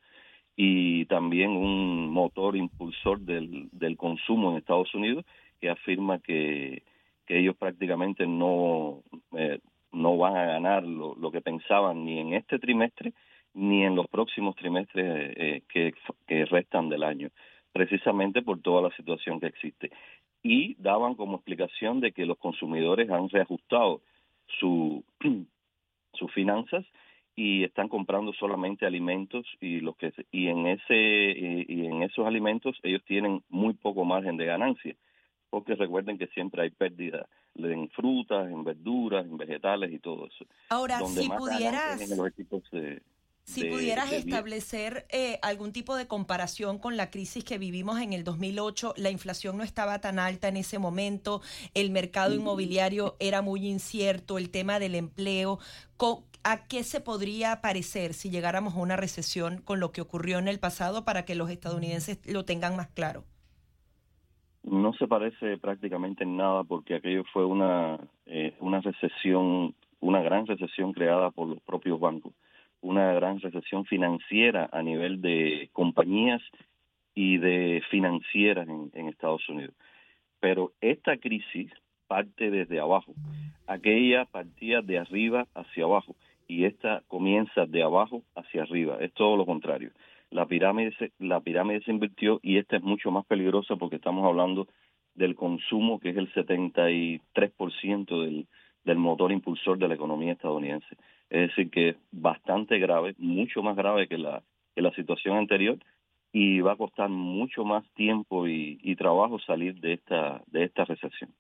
y 0.56 1.06
también 1.06 1.50
un 1.50 2.11
motor 2.11 2.56
impulsor 2.56 3.20
del, 3.20 3.68
del 3.73 3.96
consumo 3.96 4.50
en 4.50 4.58
Estados 4.58 4.94
Unidos 4.94 5.25
que 5.61 5.68
afirma 5.68 6.20
que, 6.20 6.82
que 7.26 7.38
ellos 7.38 7.56
prácticamente 7.56 8.26
no, 8.26 9.02
eh, 9.37 9.58
no 9.92 10.16
van 10.16 10.37
a 10.37 10.44
ganar 10.44 10.84
lo, 10.84 11.14
lo, 11.16 11.32
que 11.32 11.40
pensaban 11.40 12.04
ni 12.04 12.18
en 12.20 12.34
este 12.34 12.58
trimestre 12.58 13.12
ni 13.54 13.84
en 13.84 13.94
los 13.94 14.06
próximos 14.08 14.56
trimestres 14.56 15.34
eh, 15.37 15.62
que, 15.68 15.94
que 16.26 16.44
restan 16.44 16.88
del 16.88 17.04
año, 17.04 17.30
precisamente 17.73 18.42
por 18.42 18.61
toda 18.61 18.82
la 18.82 18.96
situación 18.96 19.38
que 19.38 19.46
existe. 19.46 19.90
Y 20.42 20.75
daban 20.75 21.14
como 21.14 21.37
explicación 21.37 22.00
de 22.00 22.12
que 22.12 22.26
los 22.26 22.37
consumidores 22.38 23.08
han 23.11 23.28
reajustado 23.28 24.02
su, 24.58 25.04
sus 26.14 26.32
finanzas 26.32 26.84
y 27.36 27.64
están 27.64 27.88
comprando 27.88 28.32
solamente 28.32 28.86
alimentos 28.86 29.46
y 29.60 29.80
los 29.80 29.96
que 29.96 30.12
y 30.30 30.48
en 30.48 30.66
ese 30.66 30.94
y, 30.96 31.86
en 31.86 32.02
esos 32.02 32.26
alimentos 32.26 32.78
ellos 32.82 33.02
tienen 33.06 33.42
muy 33.48 33.74
poco 33.74 34.04
margen 34.04 34.36
de 34.36 34.46
ganancia 34.46 34.94
porque 35.50 35.74
recuerden 35.74 36.18
que 36.18 36.26
siempre 36.28 36.62
hay 36.62 36.70
pérdida 36.70 37.26
en 37.56 37.88
frutas, 37.90 38.50
en 38.50 38.64
verduras, 38.64 39.24
en 39.24 39.36
vegetales 39.36 39.92
y 39.92 40.00
todo 40.00 40.26
eso. 40.26 40.44
Ahora, 40.68 40.98
si 41.06 41.28
pudieras 41.28 42.00
si 43.44 43.64
pudieras 43.64 44.10
establecer 44.10 45.06
eh, 45.10 45.38
algún 45.42 45.72
tipo 45.72 45.96
de 45.96 46.06
comparación 46.06 46.78
con 46.78 46.96
la 46.96 47.10
crisis 47.10 47.44
que 47.44 47.58
vivimos 47.58 48.00
en 48.00 48.14
el 48.14 48.24
2008, 48.24 48.94
la 48.96 49.10
inflación 49.10 49.58
no 49.58 49.64
estaba 49.64 50.00
tan 50.00 50.18
alta 50.18 50.48
en 50.48 50.56
ese 50.56 50.78
momento, 50.78 51.42
el 51.74 51.90
mercado 51.90 52.34
inmobiliario 52.34 53.16
era 53.20 53.42
muy 53.42 53.66
incierto, 53.66 54.38
el 54.38 54.50
tema 54.50 54.78
del 54.78 54.94
empleo. 54.94 55.58
¿A 56.46 56.68
qué 56.68 56.82
se 56.82 57.00
podría 57.00 57.62
parecer 57.62 58.12
si 58.12 58.28
llegáramos 58.28 58.74
a 58.74 58.80
una 58.80 58.96
recesión 58.96 59.62
con 59.62 59.80
lo 59.80 59.92
que 59.92 60.02
ocurrió 60.02 60.38
en 60.38 60.46
el 60.46 60.60
pasado 60.60 61.02
para 61.02 61.24
que 61.24 61.34
los 61.34 61.48
estadounidenses 61.48 62.20
lo 62.30 62.44
tengan 62.44 62.76
más 62.76 62.88
claro? 62.88 63.24
No 64.62 64.92
se 64.92 65.08
parece 65.08 65.56
prácticamente 65.56 66.24
en 66.24 66.36
nada 66.36 66.62
porque 66.62 66.96
aquello 66.96 67.24
fue 67.32 67.46
una, 67.46 67.98
eh, 68.26 68.54
una 68.60 68.82
recesión, 68.82 69.74
una 70.00 70.20
gran 70.20 70.46
recesión 70.46 70.92
creada 70.92 71.30
por 71.30 71.48
los 71.48 71.62
propios 71.62 71.98
bancos, 71.98 72.34
una 72.82 73.14
gran 73.14 73.40
recesión 73.40 73.86
financiera 73.86 74.68
a 74.70 74.82
nivel 74.82 75.22
de 75.22 75.70
compañías 75.72 76.42
y 77.14 77.38
de 77.38 77.82
financieras 77.90 78.68
en, 78.68 78.90
en 78.92 79.08
Estados 79.08 79.48
Unidos. 79.48 79.74
Pero 80.40 80.72
esta 80.82 81.16
crisis 81.16 81.72
parte 82.06 82.50
desde 82.50 82.80
abajo, 82.80 83.14
aquella 83.66 84.26
partía 84.26 84.82
de 84.82 84.98
arriba 84.98 85.46
hacia 85.54 85.84
abajo 85.84 86.14
y 86.46 86.64
esta 86.64 87.02
comienza 87.08 87.66
de 87.66 87.82
abajo 87.82 88.22
hacia 88.34 88.62
arriba. 88.62 88.98
Es 89.00 89.12
todo 89.12 89.36
lo 89.36 89.46
contrario. 89.46 89.90
La 90.30 90.46
pirámide 90.46 90.92
se, 90.98 91.12
la 91.18 91.40
pirámide 91.40 91.80
se 91.82 91.90
invirtió 91.90 92.40
y 92.42 92.58
esta 92.58 92.76
es 92.76 92.82
mucho 92.82 93.10
más 93.10 93.24
peligrosa 93.26 93.76
porque 93.76 93.96
estamos 93.96 94.24
hablando 94.24 94.68
del 95.14 95.34
consumo 95.34 96.00
que 96.00 96.10
es 96.10 96.16
el 96.16 96.32
73% 96.32 98.22
del, 98.22 98.46
del 98.84 98.98
motor 98.98 99.32
impulsor 99.32 99.78
de 99.78 99.88
la 99.88 99.94
economía 99.94 100.32
estadounidense. 100.32 100.96
Es 101.30 101.48
decir, 101.48 101.70
que 101.70 101.90
es 101.90 101.96
bastante 102.10 102.78
grave, 102.78 103.14
mucho 103.18 103.62
más 103.62 103.76
grave 103.76 104.08
que 104.08 104.18
la, 104.18 104.42
que 104.74 104.82
la 104.82 104.92
situación 104.92 105.36
anterior 105.36 105.78
y 106.32 106.60
va 106.60 106.72
a 106.72 106.76
costar 106.76 107.08
mucho 107.08 107.64
más 107.64 107.88
tiempo 107.94 108.48
y, 108.48 108.78
y 108.82 108.96
trabajo 108.96 109.38
salir 109.38 109.76
de 109.80 109.92
esta, 109.94 110.42
de 110.48 110.64
esta 110.64 110.84
recesión. 110.84 111.32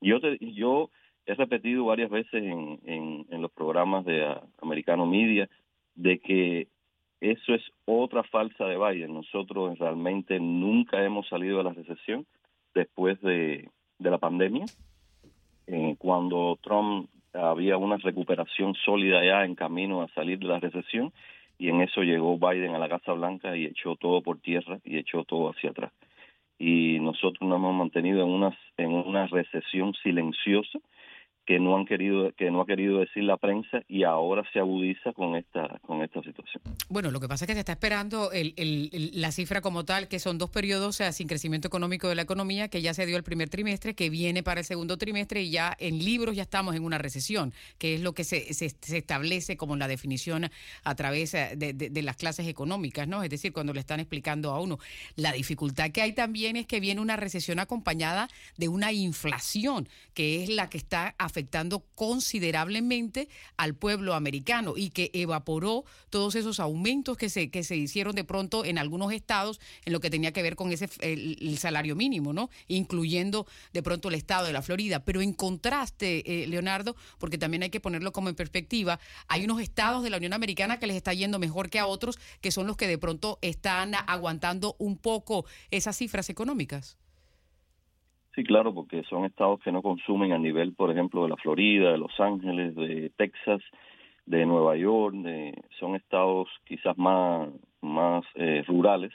Yo, 0.00 0.20
te, 0.20 0.38
yo 0.40 0.90
he 1.26 1.34
repetido 1.34 1.84
varias 1.84 2.10
veces 2.10 2.42
en, 2.42 3.26
los 3.30 3.50
programas 3.50 4.04
de 4.04 4.22
uh, 4.22 4.40
Americano 4.62 5.06
Media 5.06 5.48
de 5.94 6.18
que 6.18 6.68
eso 7.20 7.54
es 7.54 7.62
otra 7.84 8.22
falsa 8.22 8.64
de 8.66 8.78
Biden. 8.78 9.14
Nosotros 9.14 9.78
realmente 9.78 10.38
nunca 10.38 11.02
hemos 11.04 11.28
salido 11.28 11.58
de 11.58 11.64
la 11.64 11.72
recesión 11.72 12.26
después 12.74 13.20
de, 13.20 13.68
de 13.98 14.10
la 14.10 14.18
pandemia. 14.18 14.64
Eh, 15.66 15.96
cuando 15.98 16.58
Trump 16.62 17.08
había 17.32 17.76
una 17.76 17.96
recuperación 17.96 18.74
sólida 18.74 19.24
ya 19.24 19.44
en 19.44 19.54
camino 19.54 20.02
a 20.02 20.08
salir 20.08 20.38
de 20.38 20.46
la 20.46 20.60
recesión 20.60 21.12
y 21.58 21.68
en 21.68 21.80
eso 21.80 22.02
llegó 22.02 22.38
Biden 22.38 22.74
a 22.74 22.78
la 22.78 22.88
Casa 22.88 23.12
Blanca 23.12 23.56
y 23.56 23.64
echó 23.64 23.96
todo 23.96 24.22
por 24.22 24.38
tierra 24.38 24.78
y 24.84 24.98
echó 24.98 25.24
todo 25.24 25.50
hacia 25.50 25.70
atrás. 25.70 25.92
Y 26.58 26.98
nosotros 27.00 27.48
nos 27.48 27.56
hemos 27.56 27.74
mantenido 27.74 28.22
en 28.22 28.30
una, 28.30 28.56
en 28.76 28.92
una 28.92 29.26
recesión 29.26 29.94
silenciosa 30.02 30.78
que 31.46 31.60
no 31.60 31.76
han 31.76 31.86
querido 31.86 32.32
que 32.36 32.50
no 32.50 32.60
ha 32.60 32.66
querido 32.66 32.98
decir 32.98 33.22
la 33.22 33.36
prensa 33.36 33.80
y 33.88 34.02
ahora 34.02 34.42
se 34.52 34.58
agudiza 34.58 35.12
con 35.12 35.36
esta 35.36 35.78
con 35.86 36.02
esta 36.02 36.20
situación. 36.20 36.62
Bueno, 36.88 37.12
lo 37.12 37.20
que 37.20 37.28
pasa 37.28 37.44
es 37.44 37.46
que 37.46 37.54
se 37.54 37.60
está 37.60 37.72
esperando 37.72 38.32
el, 38.32 39.10
la 39.14 39.30
cifra 39.30 39.60
como 39.60 39.84
tal, 39.84 40.08
que 40.08 40.18
son 40.18 40.38
dos 40.38 40.50
periodos 40.50 41.00
sin 41.12 41.28
crecimiento 41.28 41.68
económico 41.68 42.08
de 42.08 42.16
la 42.16 42.22
economía, 42.22 42.68
que 42.68 42.82
ya 42.82 42.94
se 42.94 43.06
dio 43.06 43.16
el 43.16 43.22
primer 43.22 43.48
trimestre, 43.48 43.94
que 43.94 44.10
viene 44.10 44.42
para 44.42 44.60
el 44.60 44.66
segundo 44.66 44.98
trimestre 44.98 45.42
y 45.42 45.50
ya 45.50 45.74
en 45.78 46.00
libros 46.04 46.34
ya 46.34 46.42
estamos 46.42 46.74
en 46.74 46.84
una 46.84 46.98
recesión, 46.98 47.52
que 47.78 47.94
es 47.94 48.00
lo 48.00 48.12
que 48.12 48.24
se, 48.24 48.52
se, 48.52 48.66
establece 48.96 49.56
como 49.56 49.76
la 49.76 49.86
definición 49.86 50.50
a 50.82 50.94
través 50.96 51.32
de, 51.32 51.56
de, 51.56 51.90
de, 51.90 52.02
las 52.02 52.16
clases 52.16 52.48
económicas, 52.48 53.06
¿no? 53.06 53.22
Es 53.22 53.30
decir, 53.30 53.52
cuando 53.52 53.72
le 53.72 53.80
están 53.80 54.00
explicando 54.00 54.50
a 54.50 54.60
uno. 54.60 54.78
La 55.14 55.32
dificultad 55.32 55.90
que 55.90 56.02
hay 56.02 56.12
también 56.12 56.56
es 56.56 56.66
que 56.66 56.80
viene 56.80 57.00
una 57.00 57.16
recesión 57.16 57.60
acompañada 57.60 58.28
de 58.56 58.68
una 58.68 58.92
inflación, 58.92 59.88
que 60.12 60.42
es 60.42 60.48
la 60.48 60.68
que 60.68 60.78
está 60.78 61.14
afectando 61.18 61.35
afectando 61.36 61.84
considerablemente 61.94 63.28
al 63.58 63.74
pueblo 63.74 64.14
americano 64.14 64.72
y 64.74 64.88
que 64.88 65.10
evaporó 65.12 65.84
todos 66.08 66.34
esos 66.34 66.60
aumentos 66.60 67.18
que 67.18 67.28
se, 67.28 67.50
que 67.50 67.62
se 67.62 67.76
hicieron 67.76 68.14
de 68.14 68.24
pronto 68.24 68.64
en 68.64 68.78
algunos 68.78 69.12
estados 69.12 69.60
en 69.84 69.92
lo 69.92 70.00
que 70.00 70.08
tenía 70.08 70.32
que 70.32 70.40
ver 70.40 70.56
con 70.56 70.72
ese 70.72 70.88
el, 71.00 71.58
salario 71.58 71.94
mínimo, 71.94 72.32
¿no? 72.32 72.48
Incluyendo 72.68 73.46
de 73.74 73.82
pronto 73.82 74.08
el 74.08 74.14
estado 74.14 74.46
de 74.46 74.54
la 74.54 74.62
Florida. 74.62 75.04
Pero 75.04 75.20
en 75.20 75.34
contraste, 75.34 76.22
eh, 76.24 76.46
Leonardo, 76.46 76.96
porque 77.18 77.36
también 77.36 77.64
hay 77.64 77.70
que 77.70 77.80
ponerlo 77.80 78.12
como 78.12 78.30
en 78.30 78.34
perspectiva, 78.34 78.98
hay 79.28 79.44
unos 79.44 79.60
estados 79.60 80.02
de 80.02 80.08
la 80.08 80.16
Unión 80.16 80.32
Americana 80.32 80.78
que 80.78 80.86
les 80.86 80.96
está 80.96 81.12
yendo 81.12 81.38
mejor 81.38 81.68
que 81.68 81.78
a 81.78 81.86
otros, 81.86 82.18
que 82.40 82.50
son 82.50 82.66
los 82.66 82.78
que 82.78 82.86
de 82.86 82.96
pronto 82.96 83.38
están 83.42 83.92
aguantando 84.06 84.74
un 84.78 84.96
poco 84.96 85.44
esas 85.70 85.98
cifras 85.98 86.30
económicas. 86.30 86.96
Sí, 88.36 88.44
claro, 88.44 88.74
porque 88.74 89.02
son 89.04 89.24
estados 89.24 89.60
que 89.60 89.72
no 89.72 89.80
consumen 89.80 90.32
a 90.32 90.38
nivel, 90.38 90.74
por 90.74 90.90
ejemplo, 90.90 91.22
de 91.22 91.30
la 91.30 91.36
Florida, 91.36 91.90
de 91.90 91.96
Los 91.96 92.20
Ángeles, 92.20 92.74
de 92.74 93.10
Texas, 93.16 93.62
de 94.26 94.44
Nueva 94.44 94.76
York, 94.76 95.14
de, 95.16 95.54
son 95.80 95.96
estados 95.96 96.46
quizás 96.66 96.98
más, 96.98 97.48
más 97.80 98.26
eh, 98.34 98.62
rurales 98.66 99.12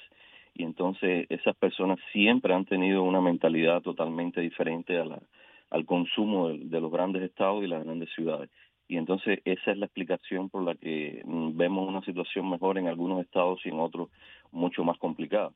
y 0.56 0.64
entonces 0.64 1.28
esas 1.30 1.56
personas 1.56 2.00
siempre 2.12 2.56
han 2.56 2.66
tenido 2.66 3.04
una 3.04 3.22
mentalidad 3.22 3.84
totalmente 3.84 4.42
diferente 4.42 4.98
a 4.98 5.06
la, 5.06 5.20
al 5.70 5.86
consumo 5.86 6.50
de, 6.50 6.58
de 6.58 6.82
los 6.82 6.92
grandes 6.92 7.22
estados 7.22 7.64
y 7.64 7.68
las 7.68 7.84
grandes 7.86 8.10
ciudades. 8.16 8.50
Y 8.88 8.98
entonces 8.98 9.40
esa 9.46 9.72
es 9.72 9.78
la 9.78 9.86
explicación 9.86 10.50
por 10.50 10.64
la 10.64 10.74
que 10.74 11.22
mm, 11.26 11.56
vemos 11.56 11.88
una 11.88 12.02
situación 12.02 12.50
mejor 12.50 12.80
en 12.80 12.88
algunos 12.88 13.22
estados 13.22 13.64
y 13.66 13.70
en 13.70 13.80
otros 13.80 14.10
mucho 14.52 14.84
más 14.84 14.98
complicada 14.98 15.52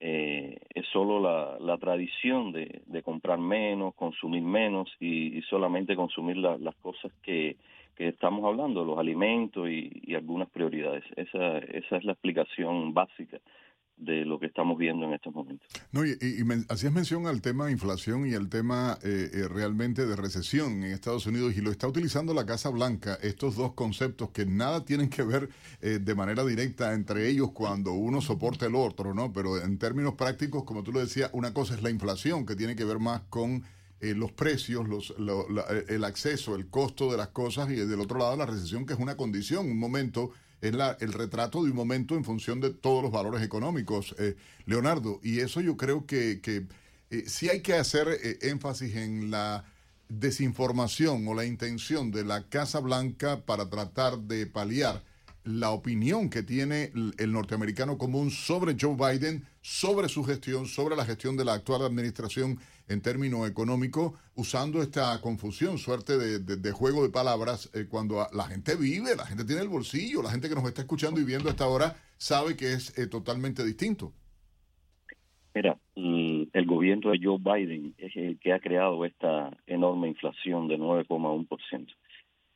eh, 0.00 0.58
es 0.74 0.86
solo 0.88 1.20
la, 1.20 1.58
la 1.60 1.76
tradición 1.76 2.52
de, 2.52 2.82
de, 2.86 3.02
comprar 3.02 3.38
menos, 3.38 3.94
consumir 3.94 4.42
menos 4.42 4.90
y, 4.98 5.36
y 5.38 5.42
solamente 5.42 5.94
consumir 5.94 6.38
la, 6.38 6.56
las 6.56 6.74
cosas 6.76 7.12
que, 7.22 7.56
que 7.96 8.08
estamos 8.08 8.44
hablando, 8.44 8.84
los 8.84 8.98
alimentos 8.98 9.68
y, 9.68 9.90
y, 10.02 10.14
algunas 10.14 10.48
prioridades. 10.48 11.04
Esa, 11.16 11.58
esa 11.58 11.96
es 11.98 12.04
la 12.04 12.12
explicación 12.12 12.94
básica 12.94 13.38
de 14.00 14.24
lo 14.24 14.40
que 14.40 14.46
estamos 14.46 14.78
viendo 14.78 15.04
en 15.06 15.12
estos 15.12 15.32
momentos. 15.34 15.68
No, 15.92 16.04
y, 16.04 16.16
hacías 16.68 16.92
mención 16.92 17.26
al 17.26 17.42
tema 17.42 17.66
de 17.66 17.72
inflación 17.72 18.26
y 18.26 18.34
al 18.34 18.48
tema 18.48 18.98
eh, 19.02 19.30
eh, 19.32 19.48
realmente 19.48 20.06
de 20.06 20.16
recesión 20.16 20.82
en 20.82 20.92
Estados 20.92 21.26
Unidos 21.26 21.54
y 21.56 21.60
lo 21.60 21.70
está 21.70 21.86
utilizando 21.86 22.32
la 22.32 22.46
Casa 22.46 22.70
Blanca, 22.70 23.18
estos 23.22 23.56
dos 23.56 23.74
conceptos 23.74 24.30
que 24.30 24.46
nada 24.46 24.84
tienen 24.84 25.10
que 25.10 25.22
ver 25.22 25.50
eh, 25.82 25.98
de 26.00 26.14
manera 26.14 26.44
directa 26.44 26.94
entre 26.94 27.28
ellos 27.28 27.52
cuando 27.52 27.92
uno 27.92 28.22
soporta 28.22 28.66
el 28.66 28.74
otro, 28.74 29.12
¿no? 29.12 29.32
Pero 29.32 29.62
en 29.62 29.78
términos 29.78 30.14
prácticos, 30.14 30.64
como 30.64 30.82
tú 30.82 30.92
lo 30.92 31.00
decías, 31.00 31.30
una 31.34 31.52
cosa 31.52 31.74
es 31.74 31.82
la 31.82 31.90
inflación 31.90 32.46
que 32.46 32.56
tiene 32.56 32.74
que 32.74 32.84
ver 32.84 32.98
más 32.98 33.22
con 33.28 33.64
los 34.02 34.32
precios, 34.32 34.88
los, 34.88 35.14
el 35.90 36.04
acceso, 36.04 36.56
el 36.56 36.68
costo 36.68 37.10
de 37.10 37.18
las 37.18 37.28
cosas 37.28 37.68
y 37.68 37.74
del 37.74 38.00
otro 38.00 38.18
lado 38.18 38.34
la 38.34 38.46
recesión 38.46 38.86
que 38.86 38.94
es 38.94 38.98
una 38.98 39.14
condición, 39.14 39.70
un 39.70 39.78
momento 39.78 40.30
es 40.60 40.74
la, 40.74 40.96
el 41.00 41.12
retrato 41.12 41.62
de 41.62 41.70
un 41.70 41.76
momento 41.76 42.14
en 42.16 42.24
función 42.24 42.60
de 42.60 42.70
todos 42.70 43.02
los 43.02 43.12
valores 43.12 43.42
económicos, 43.42 44.14
eh, 44.18 44.36
Leonardo. 44.66 45.20
Y 45.22 45.40
eso 45.40 45.60
yo 45.60 45.76
creo 45.76 46.06
que, 46.06 46.40
que 46.40 46.66
eh, 47.10 47.24
sí 47.26 47.48
hay 47.48 47.60
que 47.60 47.74
hacer 47.74 48.08
eh, 48.08 48.38
énfasis 48.42 48.94
en 48.96 49.30
la 49.30 49.64
desinformación 50.08 51.26
o 51.28 51.34
la 51.34 51.44
intención 51.44 52.10
de 52.10 52.24
la 52.24 52.42
Casa 52.42 52.80
Blanca 52.80 53.40
para 53.44 53.70
tratar 53.70 54.18
de 54.18 54.46
paliar 54.46 55.02
la 55.44 55.70
opinión 55.70 56.28
que 56.28 56.42
tiene 56.42 56.92
el 57.16 57.32
norteamericano 57.32 57.96
común 57.96 58.30
sobre 58.30 58.76
Joe 58.78 58.94
Biden, 58.94 59.46
sobre 59.62 60.08
su 60.08 60.22
gestión, 60.24 60.66
sobre 60.66 60.96
la 60.96 61.06
gestión 61.06 61.36
de 61.36 61.44
la 61.44 61.54
actual 61.54 61.82
administración 61.82 62.58
en 62.90 63.00
términos 63.00 63.48
económicos, 63.48 64.12
usando 64.34 64.82
esta 64.82 65.18
confusión, 65.20 65.78
suerte 65.78 66.18
de, 66.18 66.72
juego 66.72 67.04
de 67.04 67.10
palabras, 67.10 67.70
eh, 67.72 67.86
cuando 67.88 68.26
la 68.32 68.44
gente 68.44 68.74
vive, 68.74 69.14
la 69.16 69.24
gente 69.24 69.44
tiene 69.44 69.62
el 69.62 69.68
bolsillo, 69.68 70.22
la 70.22 70.30
gente 70.30 70.48
que 70.48 70.56
nos 70.56 70.64
está 70.64 70.82
escuchando 70.82 71.20
y 71.20 71.24
viendo 71.24 71.48
hasta 71.48 71.64
ahora 71.64 71.94
sabe 72.16 72.56
que 72.56 72.72
es 72.72 72.98
eh, 72.98 73.06
totalmente 73.06 73.64
distinto. 73.64 74.12
Mira, 75.54 75.78
el 75.94 76.66
gobierno 76.66 77.10
de 77.10 77.20
Joe 77.22 77.38
Biden 77.38 77.94
es 77.98 78.14
el 78.16 78.38
que 78.38 78.52
ha 78.52 78.60
creado 78.60 79.04
esta 79.04 79.50
enorme 79.66 80.08
inflación 80.08 80.68
de 80.68 80.78
9,1%. 80.78 81.86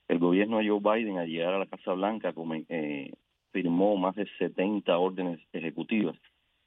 El 0.09 0.19
gobierno 0.19 0.59
de 0.59 0.69
Joe 0.69 0.81
Biden, 0.81 1.19
al 1.19 1.29
llegar 1.29 1.55
a 1.55 1.59
la 1.59 1.67
Casa 1.67 1.93
Blanca, 1.93 2.35
eh, 2.69 3.13
firmó 3.53 3.97
más 3.97 4.15
de 4.17 4.29
70 4.39 4.97
órdenes 4.99 5.41
ejecutivas, 5.53 6.17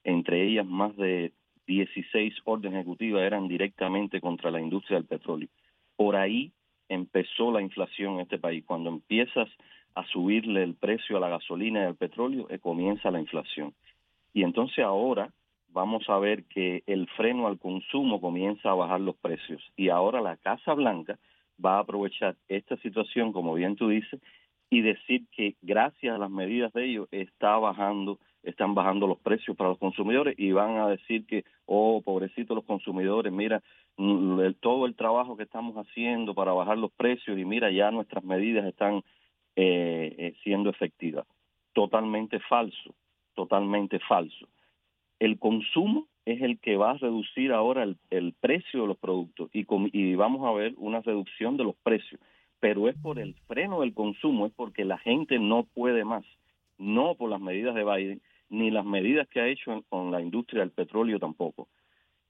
entre 0.03 0.47
ellas 0.47 0.65
más 0.65 0.95
de 0.95 1.33
16 1.67 2.33
órdenes 2.45 2.79
ejecutivas 2.79 3.21
eran 3.21 3.47
directamente 3.47 4.21
contra 4.21 4.49
la 4.49 4.61
industria 4.61 4.97
del 4.97 5.07
petróleo. 5.07 5.49
Por 5.95 6.15
ahí 6.15 6.51
empezó 6.89 7.51
la 7.51 7.61
inflación 7.61 8.15
en 8.15 8.19
este 8.21 8.39
país. 8.39 8.63
Cuando 8.65 8.89
empiezas 8.89 9.49
a 9.93 10.05
subirle 10.07 10.63
el 10.63 10.75
precio 10.75 11.17
a 11.17 11.19
la 11.19 11.29
gasolina 11.29 11.81
y 11.81 11.85
al 11.85 11.95
petróleo, 11.95 12.47
eh, 12.49 12.59
comienza 12.59 13.11
la 13.11 13.19
inflación. 13.19 13.73
Y 14.33 14.43
entonces 14.43 14.85
ahora 14.85 15.31
vamos 15.69 16.09
a 16.09 16.17
ver 16.17 16.45
que 16.45 16.83
el 16.87 17.07
freno 17.09 17.47
al 17.47 17.59
consumo 17.59 18.21
comienza 18.21 18.71
a 18.71 18.75
bajar 18.75 19.01
los 19.01 19.15
precios. 19.17 19.61
Y 19.75 19.89
ahora 19.89 20.21
la 20.21 20.37
Casa 20.37 20.73
Blanca 20.73 21.19
va 21.63 21.77
a 21.77 21.79
aprovechar 21.79 22.35
esta 22.47 22.77
situación, 22.77 23.33
como 23.33 23.53
bien 23.55 23.75
tú 23.75 23.89
dices, 23.89 24.21
y 24.69 24.81
decir 24.81 25.25
que 25.31 25.55
gracias 25.61 26.15
a 26.15 26.19
las 26.19 26.29
medidas 26.29 26.71
de 26.73 26.85
ellos 26.85 27.07
está 27.11 27.57
bajando 27.57 28.19
están 28.49 28.73
bajando 28.73 29.07
los 29.07 29.19
precios 29.19 29.57
para 29.57 29.71
los 29.71 29.77
consumidores 29.77 30.35
y 30.37 30.51
van 30.51 30.77
a 30.77 30.87
decir 30.87 31.25
que, 31.25 31.43
oh, 31.65 32.01
pobrecitos 32.01 32.55
los 32.55 32.65
consumidores, 32.65 33.31
mira 33.31 33.61
mm, 33.97 34.39
todo 34.61 34.85
el 34.85 34.95
trabajo 34.95 35.35
que 35.35 35.43
estamos 35.43 35.75
haciendo 35.75 36.33
para 36.33 36.53
bajar 36.53 36.77
los 36.77 36.91
precios 36.91 37.37
y 37.37 37.43
mira, 37.43 37.69
ya 37.71 37.91
nuestras 37.91 38.23
medidas 38.23 38.65
están 38.65 39.03
eh, 39.55 40.15
eh, 40.17 40.33
siendo 40.43 40.69
efectivas. 40.69 41.25
Totalmente 41.73 42.39
falso, 42.39 42.95
totalmente 43.35 43.99
falso. 43.99 44.47
El 45.19 45.39
consumo 45.39 46.07
es 46.25 46.41
el 46.41 46.59
que 46.59 46.77
va 46.77 46.91
a 46.91 46.97
reducir 46.97 47.51
ahora 47.51 47.83
el, 47.83 48.33
precio 48.39 48.81
de 48.81 48.87
los 48.87 48.97
productos 48.97 49.49
y, 49.53 49.65
y 49.91 50.15
vamos 50.15 50.47
a 50.47 50.53
ver 50.53 50.73
una 50.77 51.01
reducción 51.01 51.57
de 51.57 51.65
los 51.65 51.75
precios, 51.75 52.21
pero 52.59 52.87
es 52.87 52.95
por 52.97 53.19
el 53.19 53.35
freno 53.47 53.81
del 53.81 53.93
consumo, 53.93 54.45
es 54.45 54.53
porque 54.53 54.85
la 54.85 54.97
gente 54.97 55.37
no 55.37 55.63
puede 55.63 56.05
más 56.05 56.23
no 56.77 57.15
por 57.15 57.29
las 57.29 57.41
medidas 57.41 57.75
de 57.75 57.83
Biden, 57.83 58.21
ni 58.49 58.71
las 58.71 58.85
medidas 58.85 59.27
que 59.27 59.41
ha 59.41 59.47
hecho 59.47 59.83
con 59.89 60.11
la 60.11 60.21
industria 60.21 60.61
del 60.61 60.71
petróleo 60.71 61.19
tampoco. 61.19 61.67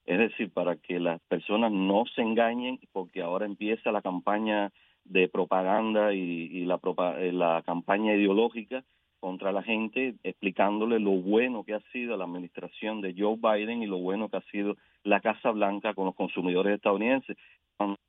Es 0.05 0.19
decir, 0.19 0.51
para 0.51 0.77
que 0.77 0.99
las 0.99 1.19
personas 1.23 1.71
no 1.71 2.05
se 2.15 2.21
engañen, 2.21 2.79
porque 2.93 3.21
ahora 3.21 3.45
empieza 3.45 3.91
la 3.91 4.01
campaña 4.01 4.71
de 5.03 5.27
propaganda 5.27 6.13
y, 6.13 6.65
la, 6.65 6.79
eh, 7.17 7.31
la 7.33 7.61
campaña 7.65 8.15
ideológica 8.15 8.83
contra 9.19 9.51
la 9.51 9.63
gente, 9.63 10.15
explicándole 10.23 10.99
lo 10.99 11.11
bueno 11.11 11.63
que 11.63 11.73
ha 11.73 11.81
sido 11.91 12.15
la 12.15 12.25
administración 12.25 13.01
de 13.01 13.15
Joe 13.17 13.35
Biden 13.35 13.81
y 13.83 13.87
lo 13.87 13.97
bueno 13.97 14.29
que 14.29 14.37
ha 14.37 14.51
sido 14.51 14.75
la 15.03 15.19
Casa 15.19 15.51
Blanca 15.51 15.93
con 15.93 16.05
los 16.05 16.15
consumidores 16.15 16.75
estadounidenses. 16.75 17.35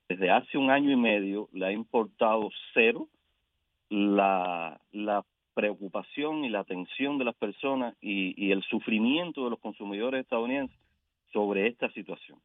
Desde 0.08 0.30
hace 0.30 0.56
un 0.56 0.70
año 0.70 0.90
y 0.90 0.96
medio 0.96 1.48
le 1.52 1.66
ha 1.66 1.72
importado 1.72 2.48
cero 2.72 3.08
la, 3.90 4.80
la 4.92 5.24
preocupación 5.58 6.44
y 6.44 6.50
la 6.50 6.60
atención 6.60 7.18
de 7.18 7.24
las 7.24 7.34
personas 7.34 7.96
y, 8.00 8.52
el 8.52 8.62
sufrimiento 8.62 9.42
de 9.42 9.50
los 9.50 9.58
consumidores 9.58 10.20
estadounidenses 10.20 10.78
sobre 11.32 11.66
esta 11.66 11.90
situación. 11.90 12.38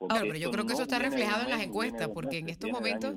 No, 0.00 0.08
pero 0.08 0.36
yo 0.36 0.50
creo 0.50 0.66
que 0.66 0.74
eso 0.74 0.82
está 0.82 0.98
reflejado 0.98 1.44
en 1.44 1.50
las 1.50 1.62
encuestas, 1.62 2.08
porque 2.12 2.38
en 2.38 2.48
estos 2.48 2.70
momentos, 2.70 3.14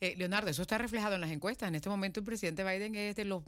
eh, 0.00 0.14
Leonardo, 0.16 0.50
eso 0.50 0.62
está 0.62 0.76
reflejado 0.76 1.14
en 1.14 1.20
las 1.20 1.30
encuestas. 1.30 1.68
En 1.68 1.74
este 1.74 1.88
momento 1.88 2.20
el 2.20 2.26
presidente 2.26 2.64
Biden 2.64 2.94
es 2.96 3.16
de 3.16 3.24
los 3.24 3.42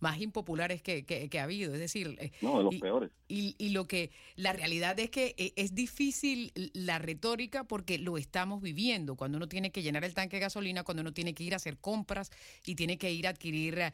más 0.00 0.20
impopulares 0.20 0.82
que, 0.82 1.04
que, 1.04 1.40
ha 1.40 1.42
habido, 1.42 1.74
es 1.74 1.80
decir... 1.80 2.16
Eh, 2.20 2.32
no, 2.40 2.58
de 2.58 2.64
los 2.64 2.74
peores. 2.76 3.10
Y, 3.28 3.54
y, 3.58 3.70
lo 3.70 3.86
que, 3.86 4.10
la 4.36 4.52
realidad 4.52 4.98
es 5.00 5.10
que 5.10 5.34
eh, 5.36 5.52
es 5.56 5.74
difícil 5.74 6.52
la 6.74 6.98
retórica 6.98 7.64
porque 7.64 7.98
lo 7.98 8.18
estamos 8.18 8.62
viviendo, 8.62 9.16
cuando 9.16 9.36
uno 9.36 9.48
tiene 9.48 9.70
que 9.70 9.82
llenar 9.82 10.04
el 10.04 10.14
tanque 10.14 10.36
de 10.36 10.40
gasolina, 10.40 10.84
cuando 10.84 11.02
uno 11.02 11.12
tiene 11.12 11.34
que 11.34 11.44
ir 11.44 11.54
a 11.54 11.56
hacer 11.56 11.78
compras 11.78 12.30
y 12.64 12.74
tiene 12.74 12.98
que 12.98 13.12
ir 13.12 13.26
a 13.26 13.30
adquirir 13.30 13.92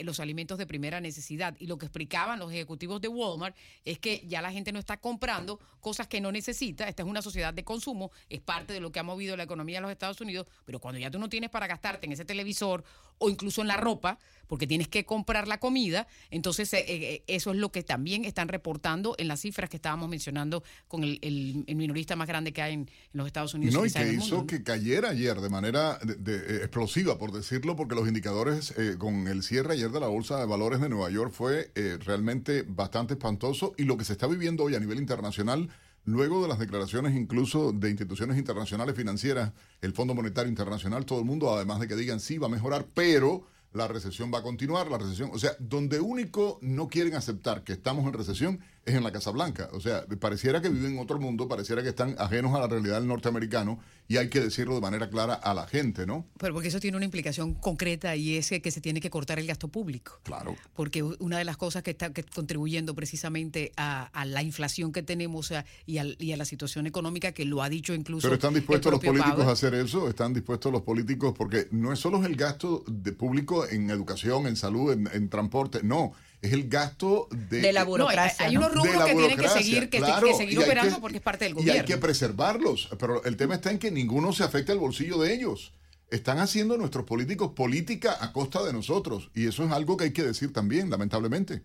los 0.00 0.20
alimentos 0.20 0.58
de 0.58 0.66
primera 0.66 1.00
necesidad. 1.00 1.56
Y 1.58 1.66
lo 1.66 1.78
que 1.78 1.86
explicaban 1.86 2.38
los 2.38 2.52
ejecutivos 2.52 3.00
de 3.00 3.08
Walmart 3.08 3.56
es 3.84 3.98
que 3.98 4.24
ya 4.26 4.42
la 4.42 4.52
gente 4.52 4.72
no 4.72 4.78
está 4.78 4.96
comprando 4.96 5.58
cosas 5.80 6.06
que 6.06 6.20
no 6.20 6.32
necesita. 6.32 6.88
Esta 6.88 7.02
es 7.02 7.08
una 7.08 7.22
sociedad 7.22 7.54
de 7.54 7.64
consumo, 7.70 8.10
es 8.28 8.40
parte 8.40 8.72
de 8.72 8.80
lo 8.80 8.90
que 8.90 8.98
ha 8.98 9.04
movido 9.04 9.36
la 9.36 9.44
economía 9.44 9.76
de 9.76 9.82
los 9.82 9.92
Estados 9.92 10.20
Unidos, 10.20 10.48
pero 10.64 10.80
cuando 10.80 10.98
ya 10.98 11.08
tú 11.08 11.20
no 11.20 11.28
tienes 11.28 11.50
para 11.50 11.68
gastarte 11.68 12.06
en 12.06 12.12
ese 12.12 12.24
televisor 12.24 12.82
o 13.18 13.30
incluso 13.30 13.60
en 13.60 13.68
la 13.68 13.76
ropa, 13.76 14.18
porque 14.48 14.66
tienes 14.66 14.88
que 14.88 15.04
comprar 15.04 15.46
la 15.46 15.60
comida, 15.60 16.08
entonces 16.30 16.72
eh, 16.72 16.84
eh, 16.88 17.22
eso 17.28 17.52
es 17.52 17.58
lo 17.58 17.70
que 17.70 17.84
también 17.84 18.24
están 18.24 18.48
reportando 18.48 19.14
en 19.18 19.28
las 19.28 19.40
cifras 19.40 19.70
que 19.70 19.76
estábamos 19.76 20.08
mencionando 20.08 20.64
con 20.88 21.04
el, 21.04 21.64
minorista 21.68 22.16
más 22.16 22.26
grande 22.26 22.52
que 22.52 22.62
hay 22.62 22.74
en, 22.74 22.90
los 23.12 23.26
Estados 23.26 23.54
Unidos. 23.54 23.74
No, 23.74 23.86
y 23.86 23.92
que 23.92 24.12
hizo 24.12 24.46
que 24.46 24.64
cayera 24.64 25.10
ayer 25.10 25.40
de 25.40 25.48
manera 25.48 26.00
eh, 26.26 26.60
explosiva, 26.62 27.18
por 27.18 27.30
decirlo, 27.30 27.76
porque 27.76 27.94
los 27.94 28.08
indicadores 28.08 28.74
con 28.98 29.28
el 29.28 29.42
cierre 29.44 29.74
ayer 29.74 29.90
de 29.90 30.00
la 30.00 30.08
Bolsa 30.08 30.40
de 30.40 30.46
Valores 30.46 30.80
de 30.80 30.88
Nueva 30.88 31.10
York 31.10 31.32
fue 31.32 31.70
realmente 32.00 32.64
bastante 32.66 33.14
espantoso 33.14 33.74
y 33.76 33.84
lo 33.84 33.96
que 33.96 34.04
se 34.04 34.14
está 34.14 34.26
viviendo 34.26 34.64
hoy 34.64 34.74
a 34.74 34.80
nivel 34.80 34.98
internacional 34.98 35.68
Luego 36.10 36.42
de 36.42 36.48
las 36.48 36.58
declaraciones 36.58 37.14
incluso 37.14 37.70
de 37.70 37.88
instituciones 37.88 38.36
internacionales 38.36 38.96
financieras, 38.96 39.52
el 39.80 39.92
Fondo 39.92 40.12
Monetario 40.12 40.48
Internacional, 40.48 41.06
todo 41.06 41.20
el 41.20 41.24
mundo, 41.24 41.54
además 41.54 41.78
de 41.78 41.86
que 41.86 41.94
digan 41.94 42.18
sí, 42.18 42.36
va 42.36 42.48
a 42.48 42.50
mejorar, 42.50 42.88
pero 42.92 43.46
la 43.72 43.86
recesión 43.86 44.32
va 44.34 44.38
a 44.38 44.42
continuar, 44.42 44.90
la 44.90 44.98
recesión, 44.98 45.30
o 45.32 45.38
sea, 45.38 45.52
donde 45.60 46.00
único 46.00 46.58
no 46.62 46.88
quieren 46.88 47.14
aceptar 47.14 47.62
que 47.62 47.74
estamos 47.74 48.04
en 48.06 48.12
recesión 48.12 48.58
es 48.90 48.96
en 48.96 49.04
la 49.04 49.12
Casa 49.12 49.30
Blanca. 49.30 49.68
O 49.72 49.80
sea, 49.80 50.04
pareciera 50.18 50.60
que 50.60 50.68
viven 50.68 50.92
en 50.92 50.98
otro 50.98 51.18
mundo, 51.18 51.48
pareciera 51.48 51.82
que 51.82 51.88
están 51.88 52.14
ajenos 52.18 52.54
a 52.54 52.60
la 52.60 52.66
realidad 52.66 52.98
del 52.98 53.08
norteamericano 53.08 53.80
y 54.08 54.16
hay 54.16 54.28
que 54.28 54.40
decirlo 54.40 54.74
de 54.74 54.80
manera 54.80 55.08
clara 55.08 55.34
a 55.34 55.54
la 55.54 55.66
gente, 55.66 56.06
¿no? 56.06 56.26
Pero 56.38 56.52
porque 56.52 56.68
eso 56.68 56.80
tiene 56.80 56.96
una 56.96 57.04
implicación 57.04 57.54
concreta 57.54 58.16
y 58.16 58.36
es 58.36 58.50
que, 58.50 58.70
se 58.70 58.80
tiene 58.80 59.00
que 59.00 59.10
cortar 59.10 59.38
el 59.38 59.46
gasto 59.46 59.68
público. 59.68 60.20
Claro. 60.24 60.56
Porque 60.74 61.02
una 61.02 61.38
de 61.38 61.44
las 61.44 61.56
cosas 61.56 61.82
que 61.82 61.92
está 61.92 62.12
contribuyendo 62.34 62.94
precisamente 62.94 63.72
a, 63.76 64.10
la 64.26 64.42
inflación 64.42 64.92
que 64.92 65.02
tenemos 65.02 65.52
y, 65.86 65.98
a, 65.98 66.04
la 66.36 66.44
situación 66.44 66.86
económica 66.86 67.32
que 67.32 67.44
lo 67.44 67.62
ha 67.62 67.68
dicho 67.68 67.94
incluso. 67.94 68.26
Pero 68.26 68.34
están 68.34 68.54
dispuestos 68.54 68.92
los 68.92 69.00
políticos 69.00 69.46
a 69.46 69.52
hacer 69.52 69.74
eso, 69.74 70.08
están 70.08 70.34
dispuestos 70.34 70.72
los 70.72 70.82
políticos 70.82 71.34
porque 71.36 71.68
no 71.70 71.92
es 71.92 71.98
solo 71.98 72.24
el 72.24 72.36
gasto 72.36 72.84
de 72.86 73.12
público 73.12 73.66
en 73.66 73.90
educación, 73.90 74.46
en 74.46 74.56
salud, 74.56 74.92
en, 74.92 75.08
en 75.12 75.28
transporte, 75.28 75.80
no 75.82 76.12
es 76.42 76.52
el 76.52 76.68
gasto 76.68 77.28
de, 77.30 77.72
la 77.72 77.84
burocracia. 77.84 78.46
hay 78.46 78.56
unos 78.56 78.72
rubros 78.72 79.04
que 79.04 79.14
tienen 79.14 79.38
que 79.38 79.48
seguir, 79.48 79.90
que, 79.90 80.00
seguir 80.34 80.58
operando 80.58 81.00
porque 81.00 81.18
es 81.18 81.22
parte 81.22 81.44
del 81.44 81.54
gobierno. 81.54 81.76
Y 81.76 81.80
hay 81.80 81.84
que 81.84 81.98
preservarlos. 81.98 82.88
Pero 82.98 83.22
el 83.24 83.36
tema 83.36 83.54
está 83.54 83.70
en 83.70 83.78
que 83.78 83.90
ninguno 83.90 84.32
se 84.32 84.44
afecte 84.44 84.72
al 84.72 84.78
bolsillo 84.78 85.18
de 85.18 85.34
ellos. 85.34 85.74
Están 86.10 86.38
haciendo 86.38 86.76
nuestros 86.76 87.04
políticos 87.04 87.52
política 87.54 88.16
a 88.20 88.32
costa 88.32 88.64
de 88.64 88.72
nosotros. 88.72 89.30
Y 89.34 89.46
eso 89.46 89.64
es 89.64 89.70
algo 89.70 89.96
que 89.96 90.04
hay 90.04 90.12
que 90.12 90.22
decir 90.22 90.52
también, 90.52 90.88
lamentablemente. 90.88 91.62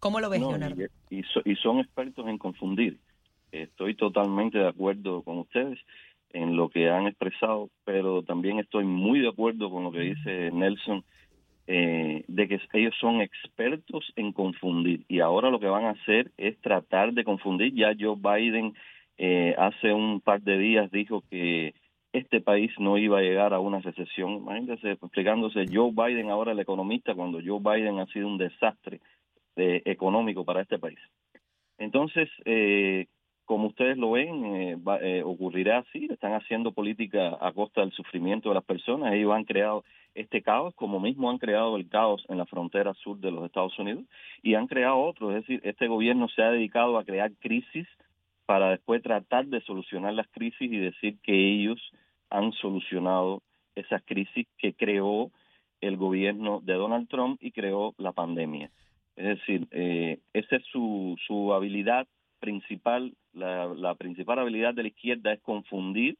¿Cómo 0.00 0.18
lo 0.18 0.30
ves, 0.30 0.40
Leonardo? 0.40 0.82
Y, 1.10 1.20
y 1.44 1.56
son 1.56 1.78
expertos 1.78 2.26
en 2.26 2.38
confundir. 2.38 2.98
Estoy 3.52 3.96
totalmente 3.96 4.58
de 4.58 4.68
acuerdo 4.68 5.22
con 5.22 5.38
ustedes 5.38 5.78
en 6.30 6.56
lo 6.56 6.68
que 6.68 6.90
han 6.90 7.06
expresado, 7.06 7.70
pero 7.84 8.22
también 8.22 8.58
estoy 8.58 8.84
muy 8.84 9.20
de 9.20 9.28
acuerdo 9.28 9.70
con 9.70 9.84
lo 9.84 9.92
que 9.92 10.00
dice 10.00 10.50
Nelson 10.52 11.04
eh, 11.66 12.24
de 12.28 12.48
que 12.48 12.60
ellos 12.74 12.94
son 13.00 13.20
expertos 13.20 14.12
en 14.16 14.32
confundir 14.32 15.04
y 15.08 15.20
ahora 15.20 15.50
lo 15.50 15.60
que 15.60 15.66
van 15.66 15.84
a 15.84 15.90
hacer 15.90 16.30
es 16.36 16.60
tratar 16.60 17.12
de 17.12 17.24
confundir. 17.24 17.74
Ya 17.74 17.94
Joe 17.98 18.16
Biden 18.16 18.74
eh, 19.16 19.54
hace 19.56 19.92
un 19.92 20.20
par 20.20 20.42
de 20.42 20.58
días 20.58 20.90
dijo 20.90 21.22
que 21.30 21.74
este 22.12 22.40
país 22.40 22.70
no 22.78 22.96
iba 22.98 23.18
a 23.18 23.22
llegar 23.22 23.54
a 23.54 23.60
una 23.60 23.80
recesión. 23.80 24.34
Imagínense 24.34 24.92
explicándose 24.92 25.66
Joe 25.72 25.90
Biden 25.92 26.30
ahora 26.30 26.52
el 26.52 26.60
economista 26.60 27.14
cuando 27.14 27.40
Joe 27.44 27.60
Biden 27.60 27.98
ha 27.98 28.06
sido 28.06 28.28
un 28.28 28.38
desastre 28.38 29.00
eh, 29.56 29.82
económico 29.84 30.44
para 30.44 30.62
este 30.62 30.78
país. 30.78 30.98
Entonces, 31.78 32.28
eh, 32.44 33.06
como 33.44 33.68
ustedes 33.68 33.96
lo 33.98 34.12
ven, 34.12 34.44
eh, 34.44 34.78
eh, 35.02 35.22
ocurrirá 35.24 35.78
así. 35.78 36.08
Están 36.10 36.32
haciendo 36.32 36.72
política 36.72 37.36
a 37.40 37.52
costa 37.52 37.82
del 37.82 37.92
sufrimiento 37.92 38.48
de 38.48 38.54
las 38.56 38.64
personas. 38.64 39.12
Ellos 39.12 39.32
han 39.32 39.44
creado 39.44 39.84
este 40.14 40.42
caos, 40.42 40.74
como 40.74 41.00
mismo 41.00 41.30
han 41.30 41.38
creado 41.38 41.76
el 41.76 41.88
caos 41.88 42.24
en 42.28 42.38
la 42.38 42.46
frontera 42.46 42.94
sur 42.94 43.18
de 43.18 43.30
los 43.30 43.44
Estados 43.44 43.78
Unidos 43.78 44.04
y 44.42 44.54
han 44.54 44.66
creado 44.66 44.98
otro. 44.98 45.30
Es 45.30 45.46
decir, 45.46 45.60
este 45.64 45.88
gobierno 45.88 46.28
se 46.28 46.42
ha 46.42 46.50
dedicado 46.50 46.96
a 46.98 47.04
crear 47.04 47.32
crisis 47.40 47.86
para 48.46 48.70
después 48.70 49.02
tratar 49.02 49.46
de 49.46 49.60
solucionar 49.62 50.14
las 50.14 50.28
crisis 50.28 50.70
y 50.70 50.76
decir 50.76 51.18
que 51.22 51.34
ellos 51.34 51.80
han 52.30 52.52
solucionado 52.52 53.42
esas 53.74 54.02
crisis 54.04 54.46
que 54.58 54.74
creó 54.74 55.30
el 55.80 55.96
gobierno 55.96 56.60
de 56.62 56.74
Donald 56.74 57.08
Trump 57.08 57.38
y 57.42 57.52
creó 57.52 57.94
la 57.98 58.12
pandemia. 58.12 58.70
Es 59.16 59.38
decir, 59.38 59.66
eh, 59.70 60.18
esa 60.32 60.56
es 60.56 60.64
su, 60.66 61.16
su 61.26 61.52
habilidad 61.52 62.06
principal, 62.40 63.14
la, 63.34 63.66
la 63.66 63.94
principal 63.94 64.38
habilidad 64.38 64.74
de 64.74 64.82
la 64.82 64.88
izquierda 64.88 65.32
es 65.32 65.40
confundir 65.40 66.16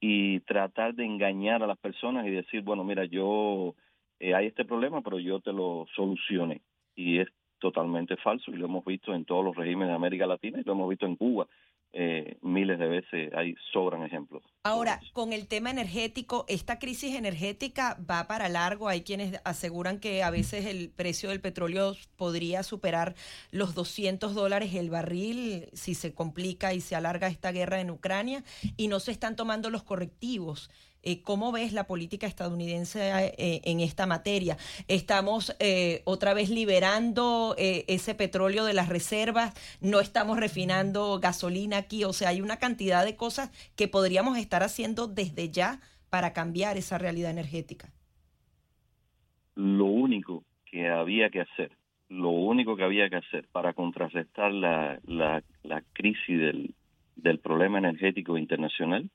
y 0.00 0.40
tratar 0.40 0.94
de 0.94 1.04
engañar 1.04 1.62
a 1.62 1.66
las 1.66 1.78
personas 1.78 2.26
y 2.26 2.30
decir, 2.30 2.62
bueno, 2.62 2.84
mira, 2.84 3.04
yo 3.04 3.74
eh, 4.20 4.34
hay 4.34 4.46
este 4.46 4.64
problema, 4.64 5.02
pero 5.02 5.18
yo 5.18 5.40
te 5.40 5.52
lo 5.52 5.86
solucioné. 5.94 6.60
Y 6.94 7.18
es 7.18 7.28
totalmente 7.58 8.16
falso 8.16 8.50
y 8.50 8.56
lo 8.56 8.66
hemos 8.66 8.84
visto 8.84 9.14
en 9.14 9.24
todos 9.24 9.44
los 9.44 9.56
regímenes 9.56 9.88
de 9.88 9.94
América 9.94 10.26
Latina 10.26 10.60
y 10.60 10.64
lo 10.64 10.72
hemos 10.72 10.88
visto 10.88 11.06
en 11.06 11.16
Cuba 11.16 11.46
eh, 11.98 12.36
miles 12.42 12.78
de 12.78 12.88
veces, 12.88 13.32
hay 13.34 13.54
sobran 13.72 14.02
ejemplos. 14.02 14.42
Ahora, 14.64 15.00
con 15.14 15.32
el 15.32 15.48
tema 15.48 15.70
energético, 15.70 16.44
esta 16.46 16.78
crisis 16.78 17.14
energética 17.14 17.96
va 18.08 18.26
para 18.26 18.50
largo. 18.50 18.88
Hay 18.88 19.00
quienes 19.00 19.40
aseguran 19.44 19.98
que 19.98 20.22
a 20.22 20.28
veces 20.28 20.66
el 20.66 20.90
precio 20.90 21.30
del 21.30 21.40
petróleo 21.40 21.94
podría 22.16 22.62
superar 22.64 23.14
los 23.50 23.74
200 23.74 24.34
dólares 24.34 24.74
el 24.74 24.90
barril 24.90 25.70
si 25.72 25.94
se 25.94 26.12
complica 26.12 26.74
y 26.74 26.82
se 26.82 26.96
alarga 26.96 27.28
esta 27.28 27.50
guerra 27.50 27.80
en 27.80 27.90
Ucrania 27.90 28.44
y 28.76 28.88
no 28.88 29.00
se 29.00 29.12
están 29.12 29.34
tomando 29.34 29.70
los 29.70 29.82
correctivos. 29.82 30.70
Eh, 31.06 31.22
¿Cómo 31.22 31.52
ves 31.52 31.72
la 31.72 31.86
política 31.86 32.26
estadounidense 32.26 32.98
eh, 33.38 33.60
en 33.62 33.78
esta 33.78 34.06
materia? 34.06 34.56
¿Estamos 34.88 35.56
eh, 35.60 36.02
otra 36.04 36.34
vez 36.34 36.50
liberando 36.50 37.54
ese 37.56 38.16
petróleo 38.16 38.64
de 38.64 38.74
las 38.74 38.88
reservas? 38.88 39.54
¿No 39.80 40.00
estamos 40.00 40.36
refinando 40.36 41.20
gasolina 41.20 41.76
aquí? 41.76 42.02
O 42.02 42.12
sea, 42.12 42.30
hay 42.30 42.40
una 42.40 42.56
cantidad 42.56 43.04
de 43.04 43.14
cosas 43.14 43.52
que 43.76 43.86
podríamos 43.86 44.36
estar 44.36 44.64
haciendo 44.64 45.06
desde 45.06 45.48
ya 45.48 45.78
para 46.10 46.32
cambiar 46.32 46.76
esa 46.76 46.98
realidad 46.98 47.30
energética. 47.30 47.88
Lo 49.54 49.84
único 49.84 50.42
que 50.64 50.88
había 50.88 51.30
que 51.30 51.42
hacer, 51.42 51.70
lo 52.08 52.30
único 52.30 52.76
que 52.76 52.82
había 52.82 53.08
que 53.08 53.16
hacer 53.16 53.46
para 53.52 53.74
contrarrestar 53.74 54.50
la, 54.50 54.98
la, 55.04 55.44
la 55.62 55.84
crisis 55.92 56.36
del, 56.40 56.74
del 57.14 57.38
problema 57.38 57.78
energético 57.78 58.36
internacional 58.36 59.08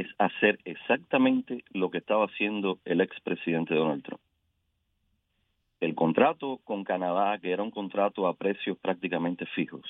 es 0.00 0.06
hacer 0.18 0.58
exactamente 0.64 1.64
lo 1.72 1.90
que 1.90 1.98
estaba 1.98 2.26
haciendo 2.26 2.78
el 2.84 3.00
expresidente 3.00 3.74
Donald 3.74 4.02
Trump. 4.02 4.20
El 5.80 5.94
contrato 5.94 6.58
con 6.64 6.84
Canadá, 6.84 7.38
que 7.38 7.52
era 7.52 7.62
un 7.62 7.70
contrato 7.70 8.26
a 8.26 8.34
precios 8.34 8.76
prácticamente 8.78 9.46
fijos, 9.46 9.84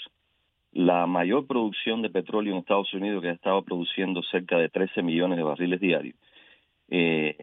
la 0.73 1.07
mayor 1.07 1.47
producción 1.47 2.03
de 2.03 2.11
petróleo 2.11 2.53
en 2.53 2.61
Estados 2.61 2.92
Unidos, 2.92 3.23
que 3.23 3.31
estaba 3.31 3.62
produciendo 3.62 4.23
cerca 4.23 4.59
de 4.59 4.68
13 4.68 5.03
millones 5.03 5.38
de 5.38 5.44
barriles 5.44 5.81
diarios, 5.81 6.16
eh, 6.90 7.37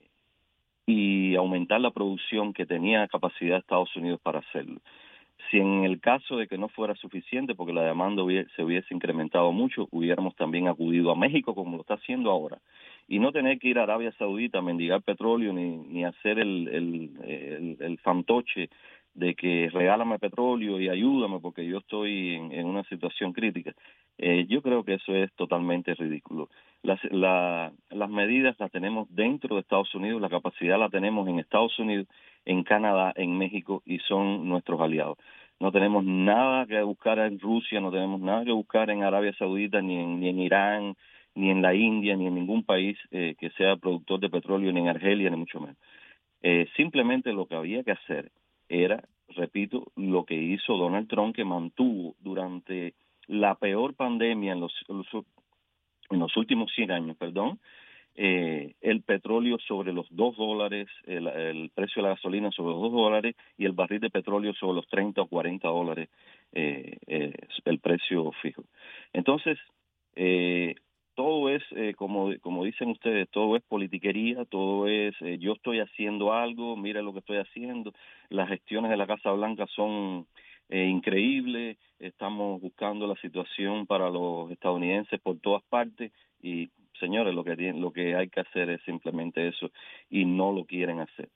y 0.85 1.35
aumentar 1.35 1.81
la 1.81 1.91
producción 1.91 2.53
que 2.53 2.67
tenía 2.67 3.07
capacidad 3.07 3.57
Estados 3.57 3.95
Unidos 3.95 4.19
para 4.21 4.39
hacerlo. 4.39 4.79
Si 5.49 5.57
en 5.57 5.83
el 5.83 5.99
caso 5.99 6.37
de 6.37 6.47
que 6.47 6.57
no 6.57 6.69
fuera 6.69 6.95
suficiente, 6.95 7.55
porque 7.55 7.73
la 7.73 7.83
demanda 7.83 8.23
se 8.55 8.63
hubiese 8.63 8.93
incrementado 8.93 9.51
mucho, 9.51 9.87
hubiéramos 9.91 10.35
también 10.35 10.67
acudido 10.67 11.11
a 11.11 11.15
México 11.15 11.53
como 11.53 11.75
lo 11.75 11.81
está 11.81 11.95
haciendo 11.95 12.31
ahora. 12.31 12.59
Y 13.07 13.19
no 13.19 13.31
tener 13.31 13.59
que 13.59 13.67
ir 13.67 13.77
a 13.77 13.83
Arabia 13.83 14.11
Saudita 14.17 14.59
a 14.59 14.63
mendigar 14.63 15.03
petróleo 15.03 15.53
ni, 15.53 15.77
ni 15.77 16.03
hacer 16.05 16.39
el, 16.39 16.67
el, 16.67 17.77
el, 17.79 17.97
fantoche 17.99 18.69
de 19.15 19.33
que 19.33 19.69
regálame 19.73 20.19
petróleo 20.19 20.79
y 20.79 20.89
ayúdame 20.89 21.39
porque 21.39 21.65
yo 21.65 21.79
estoy 21.79 22.35
en, 22.35 22.65
una 22.65 22.83
situación 22.83 23.33
crítica. 23.33 23.73
Eh, 24.17 24.45
yo 24.47 24.61
creo 24.61 24.83
que 24.83 24.95
eso 24.95 25.15
es 25.15 25.33
totalmente 25.33 25.95
ridículo. 25.95 26.49
Las, 26.83 26.99
la, 27.05 27.71
las 27.89 28.09
medidas 28.09 28.55
las 28.59 28.71
tenemos 28.71 29.07
dentro 29.09 29.55
de 29.55 29.61
Estados 29.61 29.93
Unidos, 29.95 30.21
la 30.21 30.29
capacidad 30.29 30.77
la 30.77 30.89
tenemos 30.89 31.27
en 31.27 31.39
Estados 31.39 31.77
Unidos 31.79 32.07
en 32.45 32.63
Canadá, 32.63 33.13
en 33.15 33.37
México 33.37 33.81
y 33.85 33.99
son 33.99 34.47
nuestros 34.47 34.79
aliados. 34.79 35.17
No 35.59 35.71
tenemos 35.71 36.03
nada 36.03 36.65
que 36.65 36.81
buscar 36.81 37.17
en 37.19 37.39
Rusia, 37.39 37.79
no 37.79 37.91
tenemos 37.91 38.19
nada 38.19 38.43
que 38.43 38.51
buscar 38.51 38.89
en 38.89 39.03
Arabia 39.03 39.33
Saudita, 39.37 39.81
ni 39.81 39.97
en, 39.97 40.19
ni 40.19 40.29
en 40.29 40.39
Irán, 40.39 40.95
ni 41.33 41.49
en 41.49 41.61
la 41.61 41.73
India, 41.73 42.17
ni 42.17 42.27
en 42.27 42.35
ningún 42.35 42.63
país 42.63 42.97
eh, 43.11 43.35
que 43.39 43.49
sea 43.51 43.77
productor 43.77 44.19
de 44.19 44.29
petróleo, 44.29 44.71
ni 44.73 44.81
en 44.81 44.89
Argelia, 44.89 45.29
ni 45.29 45.37
mucho 45.37 45.61
menos. 45.61 45.77
Eh, 46.41 46.67
simplemente 46.75 47.31
lo 47.31 47.45
que 47.45 47.55
había 47.55 47.83
que 47.83 47.91
hacer 47.91 48.31
era, 48.69 49.03
repito, 49.29 49.91
lo 49.95 50.25
que 50.25 50.35
hizo 50.35 50.77
Donald 50.77 51.07
Trump, 51.07 51.35
que 51.35 51.45
mantuvo 51.45 52.15
durante 52.19 52.93
la 53.27 53.55
peor 53.55 53.95
pandemia 53.95 54.53
en 54.53 54.59
los, 54.59 54.73
últimos 56.35 56.71
100 56.73 56.91
años, 56.91 57.17
perdón, 57.17 57.59
eh, 58.17 58.75
el 58.81 59.01
petróleo 59.01 59.57
sobre 59.67 59.91
los 59.91 60.07
2 60.09 60.37
dólares, 60.37 60.87
el, 61.05 61.69
precio 61.73 62.01
de 62.01 62.09
la 62.09 62.15
gasolina 62.15 62.51
sobre 62.51 62.73
los 62.73 62.83
2 62.83 62.91
dólares 62.93 63.35
y 63.57 63.65
el 63.65 63.73
barril 63.73 63.99
de 63.99 64.09
petróleo 64.09 64.53
sobre 64.53 64.75
los 64.75 64.87
30 64.87 65.21
o 65.21 65.27
40 65.27 65.67
dólares 65.67 66.09
eh, 66.53 66.97
eh, 67.07 67.33
el 67.65 67.79
precio 67.79 68.31
fijo. 68.41 68.63
Entonces, 69.11 69.57
eh, 70.15 70.75
todo 71.15 71.49
es, 71.49 71.63
eh, 71.71 71.93
como, 71.95 72.31
como 72.41 72.63
dicen 72.63 72.89
ustedes, 72.89 73.29
todo 73.31 73.55
es 73.55 73.63
politiquería, 73.63 74.45
todo 74.45 74.87
es 74.87 75.15
eh, 75.21 75.37
yo 75.39 75.53
estoy 75.53 75.79
haciendo 75.79 76.33
algo, 76.33 76.75
mira 76.75 77.01
lo 77.01 77.13
que 77.13 77.19
estoy 77.19 77.37
haciendo, 77.37 77.93
las 78.29 78.49
gestiones 78.49 78.91
de 78.91 78.97
la 78.97 79.07
Casa 79.07 79.31
Blanca 79.31 79.65
son 79.67 80.27
eh, 80.69 80.85
increíbles, 80.85 81.77
estamos 81.99 82.61
buscando 82.61 83.07
la 83.07 83.15
situación 83.15 83.87
para 83.87 84.09
los 84.09 84.51
estadounidenses 84.51 85.19
por 85.21 85.39
todas 85.39 85.63
partes 85.63 86.11
y 86.41 86.69
señores, 86.99 87.33
lo 87.33 87.43
que, 87.43 87.55
lo 87.73 87.91
que 87.91 88.15
hay 88.15 88.29
que 88.29 88.41
hacer 88.41 88.69
es 88.69 88.81
simplemente 88.83 89.47
eso 89.47 89.71
y 90.09 90.25
no 90.25 90.51
lo 90.51 90.65
quieren 90.65 90.99
hacer. 90.99 91.29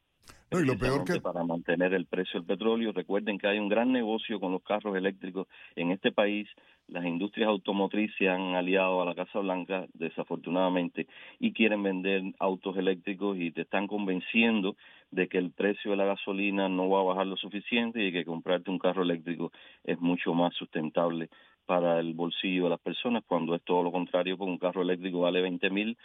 No, 0.52 0.60
y 0.60 0.66
lo 0.66 0.78
peor 0.78 1.06
que... 1.06 1.22
Para 1.22 1.44
mantener 1.44 1.94
el 1.94 2.08
precio 2.08 2.40
del 2.40 2.48
petróleo, 2.48 2.92
recuerden 2.92 3.38
que 3.38 3.48
hay 3.48 3.60
un 3.60 3.70
gran 3.70 3.92
negocio 3.92 4.40
con 4.40 4.52
los 4.52 4.64
carros 4.64 4.96
eléctricos 4.98 5.48
en 5.76 5.92
este 5.92 6.12
país. 6.12 6.48
Las 6.88 7.06
industrias 7.06 7.50
automotrices 7.50 8.16
se 8.18 8.30
han 8.30 8.56
aliado 8.56 9.00
a 9.02 9.06
la 9.06 9.14
Casa 9.14 9.40
Blanca, 9.40 9.86
desafortunadamente, 9.94 11.06
y 11.40 11.54
quieren 11.54 11.84
vender 11.84 12.24
autos 12.40 12.76
eléctricos 12.78 13.38
y 13.38 13.52
te 13.52 13.62
están 13.62 13.86
convenciendo 13.86 14.76
de 15.12 15.28
que 15.28 15.38
el 15.38 15.52
precio 15.52 15.92
de 15.92 15.98
la 15.98 16.06
gasolina 16.06 16.68
no 16.68 16.90
va 16.90 17.02
a 17.02 17.04
bajar 17.04 17.28
lo 17.28 17.38
suficiente 17.38 18.04
y 18.04 18.12
que 18.12 18.26
comprarte 18.26 18.72
un 18.72 18.80
carro 18.80 19.04
eléctrico 19.04 19.52
es 19.84 20.00
mucho 20.00 20.34
más 20.34 20.56
sustentable 20.56 21.30
para 21.68 22.00
el 22.00 22.16
bolsillo 22.16 22.64
de 22.64 22.70
las 22.72 22.80
personas, 22.80 23.24
cuando 23.28 23.54
es 23.54 23.62
todo 23.64 23.84
lo 23.84 23.92
contrario, 23.92 24.36
porque 24.36 24.52
un 24.52 24.58
carro 24.58 24.82
eléctrico 24.82 25.20
vale 25.20 25.42
20 25.42 25.70
mil, 25.70 25.96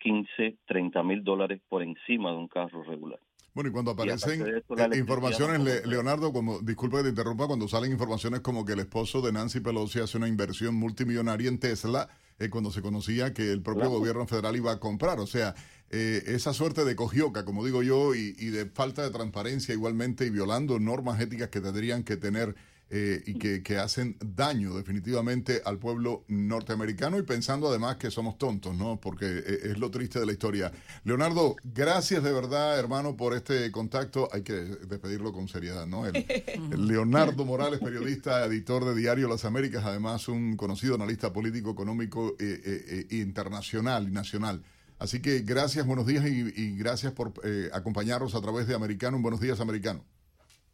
15, 0.00 0.56
30 0.66 1.02
mil 1.02 1.24
dólares 1.24 1.62
por 1.66 1.82
encima 1.82 2.30
de 2.32 2.36
un 2.36 2.48
carro 2.48 2.82
regular. 2.82 3.18
Bueno, 3.56 3.70
y 3.70 3.72
cuando 3.72 3.92
aparecen 3.92 4.44
eh, 4.46 4.98
informaciones, 4.98 5.86
Leonardo, 5.86 6.30
como, 6.30 6.58
disculpe 6.58 6.98
que 6.98 7.04
te 7.04 7.08
interrumpa, 7.08 7.46
cuando 7.46 7.66
salen 7.66 7.90
informaciones 7.90 8.40
como 8.40 8.66
que 8.66 8.74
el 8.74 8.80
esposo 8.80 9.22
de 9.22 9.32
Nancy 9.32 9.60
Pelosi 9.60 9.98
hace 9.98 10.18
una 10.18 10.28
inversión 10.28 10.74
multimillonaria 10.74 11.48
en 11.48 11.58
Tesla, 11.58 12.06
eh, 12.38 12.50
cuando 12.50 12.70
se 12.70 12.82
conocía 12.82 13.32
que 13.32 13.50
el 13.50 13.62
propio 13.62 13.88
gobierno 13.88 14.26
federal 14.26 14.56
iba 14.56 14.72
a 14.72 14.78
comprar. 14.78 15.20
O 15.20 15.26
sea, 15.26 15.54
eh, 15.88 16.22
esa 16.26 16.52
suerte 16.52 16.84
de 16.84 16.96
cogioca, 16.96 17.46
como 17.46 17.64
digo 17.64 17.82
yo, 17.82 18.14
y, 18.14 18.36
y 18.38 18.50
de 18.50 18.66
falta 18.66 19.02
de 19.02 19.08
transparencia 19.08 19.72
igualmente 19.72 20.26
y 20.26 20.30
violando 20.30 20.78
normas 20.78 21.18
éticas 21.18 21.48
que 21.48 21.62
tendrían 21.62 22.04
que 22.04 22.18
tener 22.18 22.54
eh, 22.88 23.22
y 23.26 23.34
que, 23.34 23.78
hacen 23.78 24.16
daño 24.20 24.74
definitivamente 24.74 25.60
al 25.64 25.78
pueblo 25.78 26.24
norteamericano 26.28 27.18
y 27.18 27.22
pensando 27.22 27.68
además 27.68 27.96
que 27.96 28.10
somos 28.10 28.38
tontos, 28.38 28.76
¿no? 28.76 29.00
Porque 29.00 29.26
eh, 29.26 29.58
es 29.64 29.78
lo 29.78 29.90
triste 29.90 30.20
de 30.20 30.26
la 30.26 30.32
historia. 30.32 30.72
Leonardo, 31.04 31.56
gracias 31.64 32.22
de 32.22 32.32
verdad, 32.32 32.78
hermano, 32.78 33.16
por 33.16 33.34
este 33.34 33.70
contacto. 33.70 34.28
Hay 34.32 34.42
que 34.42 34.52
despedirlo 34.52 35.32
con 35.32 35.48
seriedad, 35.48 35.86
¿no? 35.86 36.04
Leonardo 36.76 37.44
Morales, 37.44 37.80
periodista, 37.80 38.44
editor 38.44 38.84
de 38.84 38.94
Diario 38.94 39.28
Las 39.28 39.44
Américas, 39.44 39.84
además 39.84 40.28
un 40.28 40.56
conocido 40.56 40.94
analista 40.94 41.32
político, 41.32 41.70
económico 41.70 42.36
eh, 42.38 43.06
internacional 43.10 44.08
y 44.08 44.12
nacional. 44.12 44.62
Así 44.98 45.20
que 45.20 45.40
gracias, 45.40 45.86
buenos 45.86 46.06
días 46.06 46.24
y, 46.26 46.76
gracias 46.76 47.12
por 47.12 47.34
eh, 47.44 47.68
acompañarnos 47.72 48.34
a 48.34 48.40
través 48.40 48.66
de 48.66 48.74
Americano. 48.74 49.18
Buenos 49.20 49.40
días, 49.40 49.60
Americano. 49.60 50.04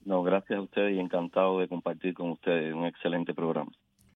No, 0.05 0.23
gracias 0.23 0.59
a 0.59 0.63
ustedes 0.63 0.97
y 0.97 1.01
encantado 1.01 1.61
de 1.61 1.69
compartir 1.69 2.15
con 2.15 2.31
ustedes 2.31 2.75
un 2.75 2.87
excelente 2.87 3.35
programa. 3.35 3.71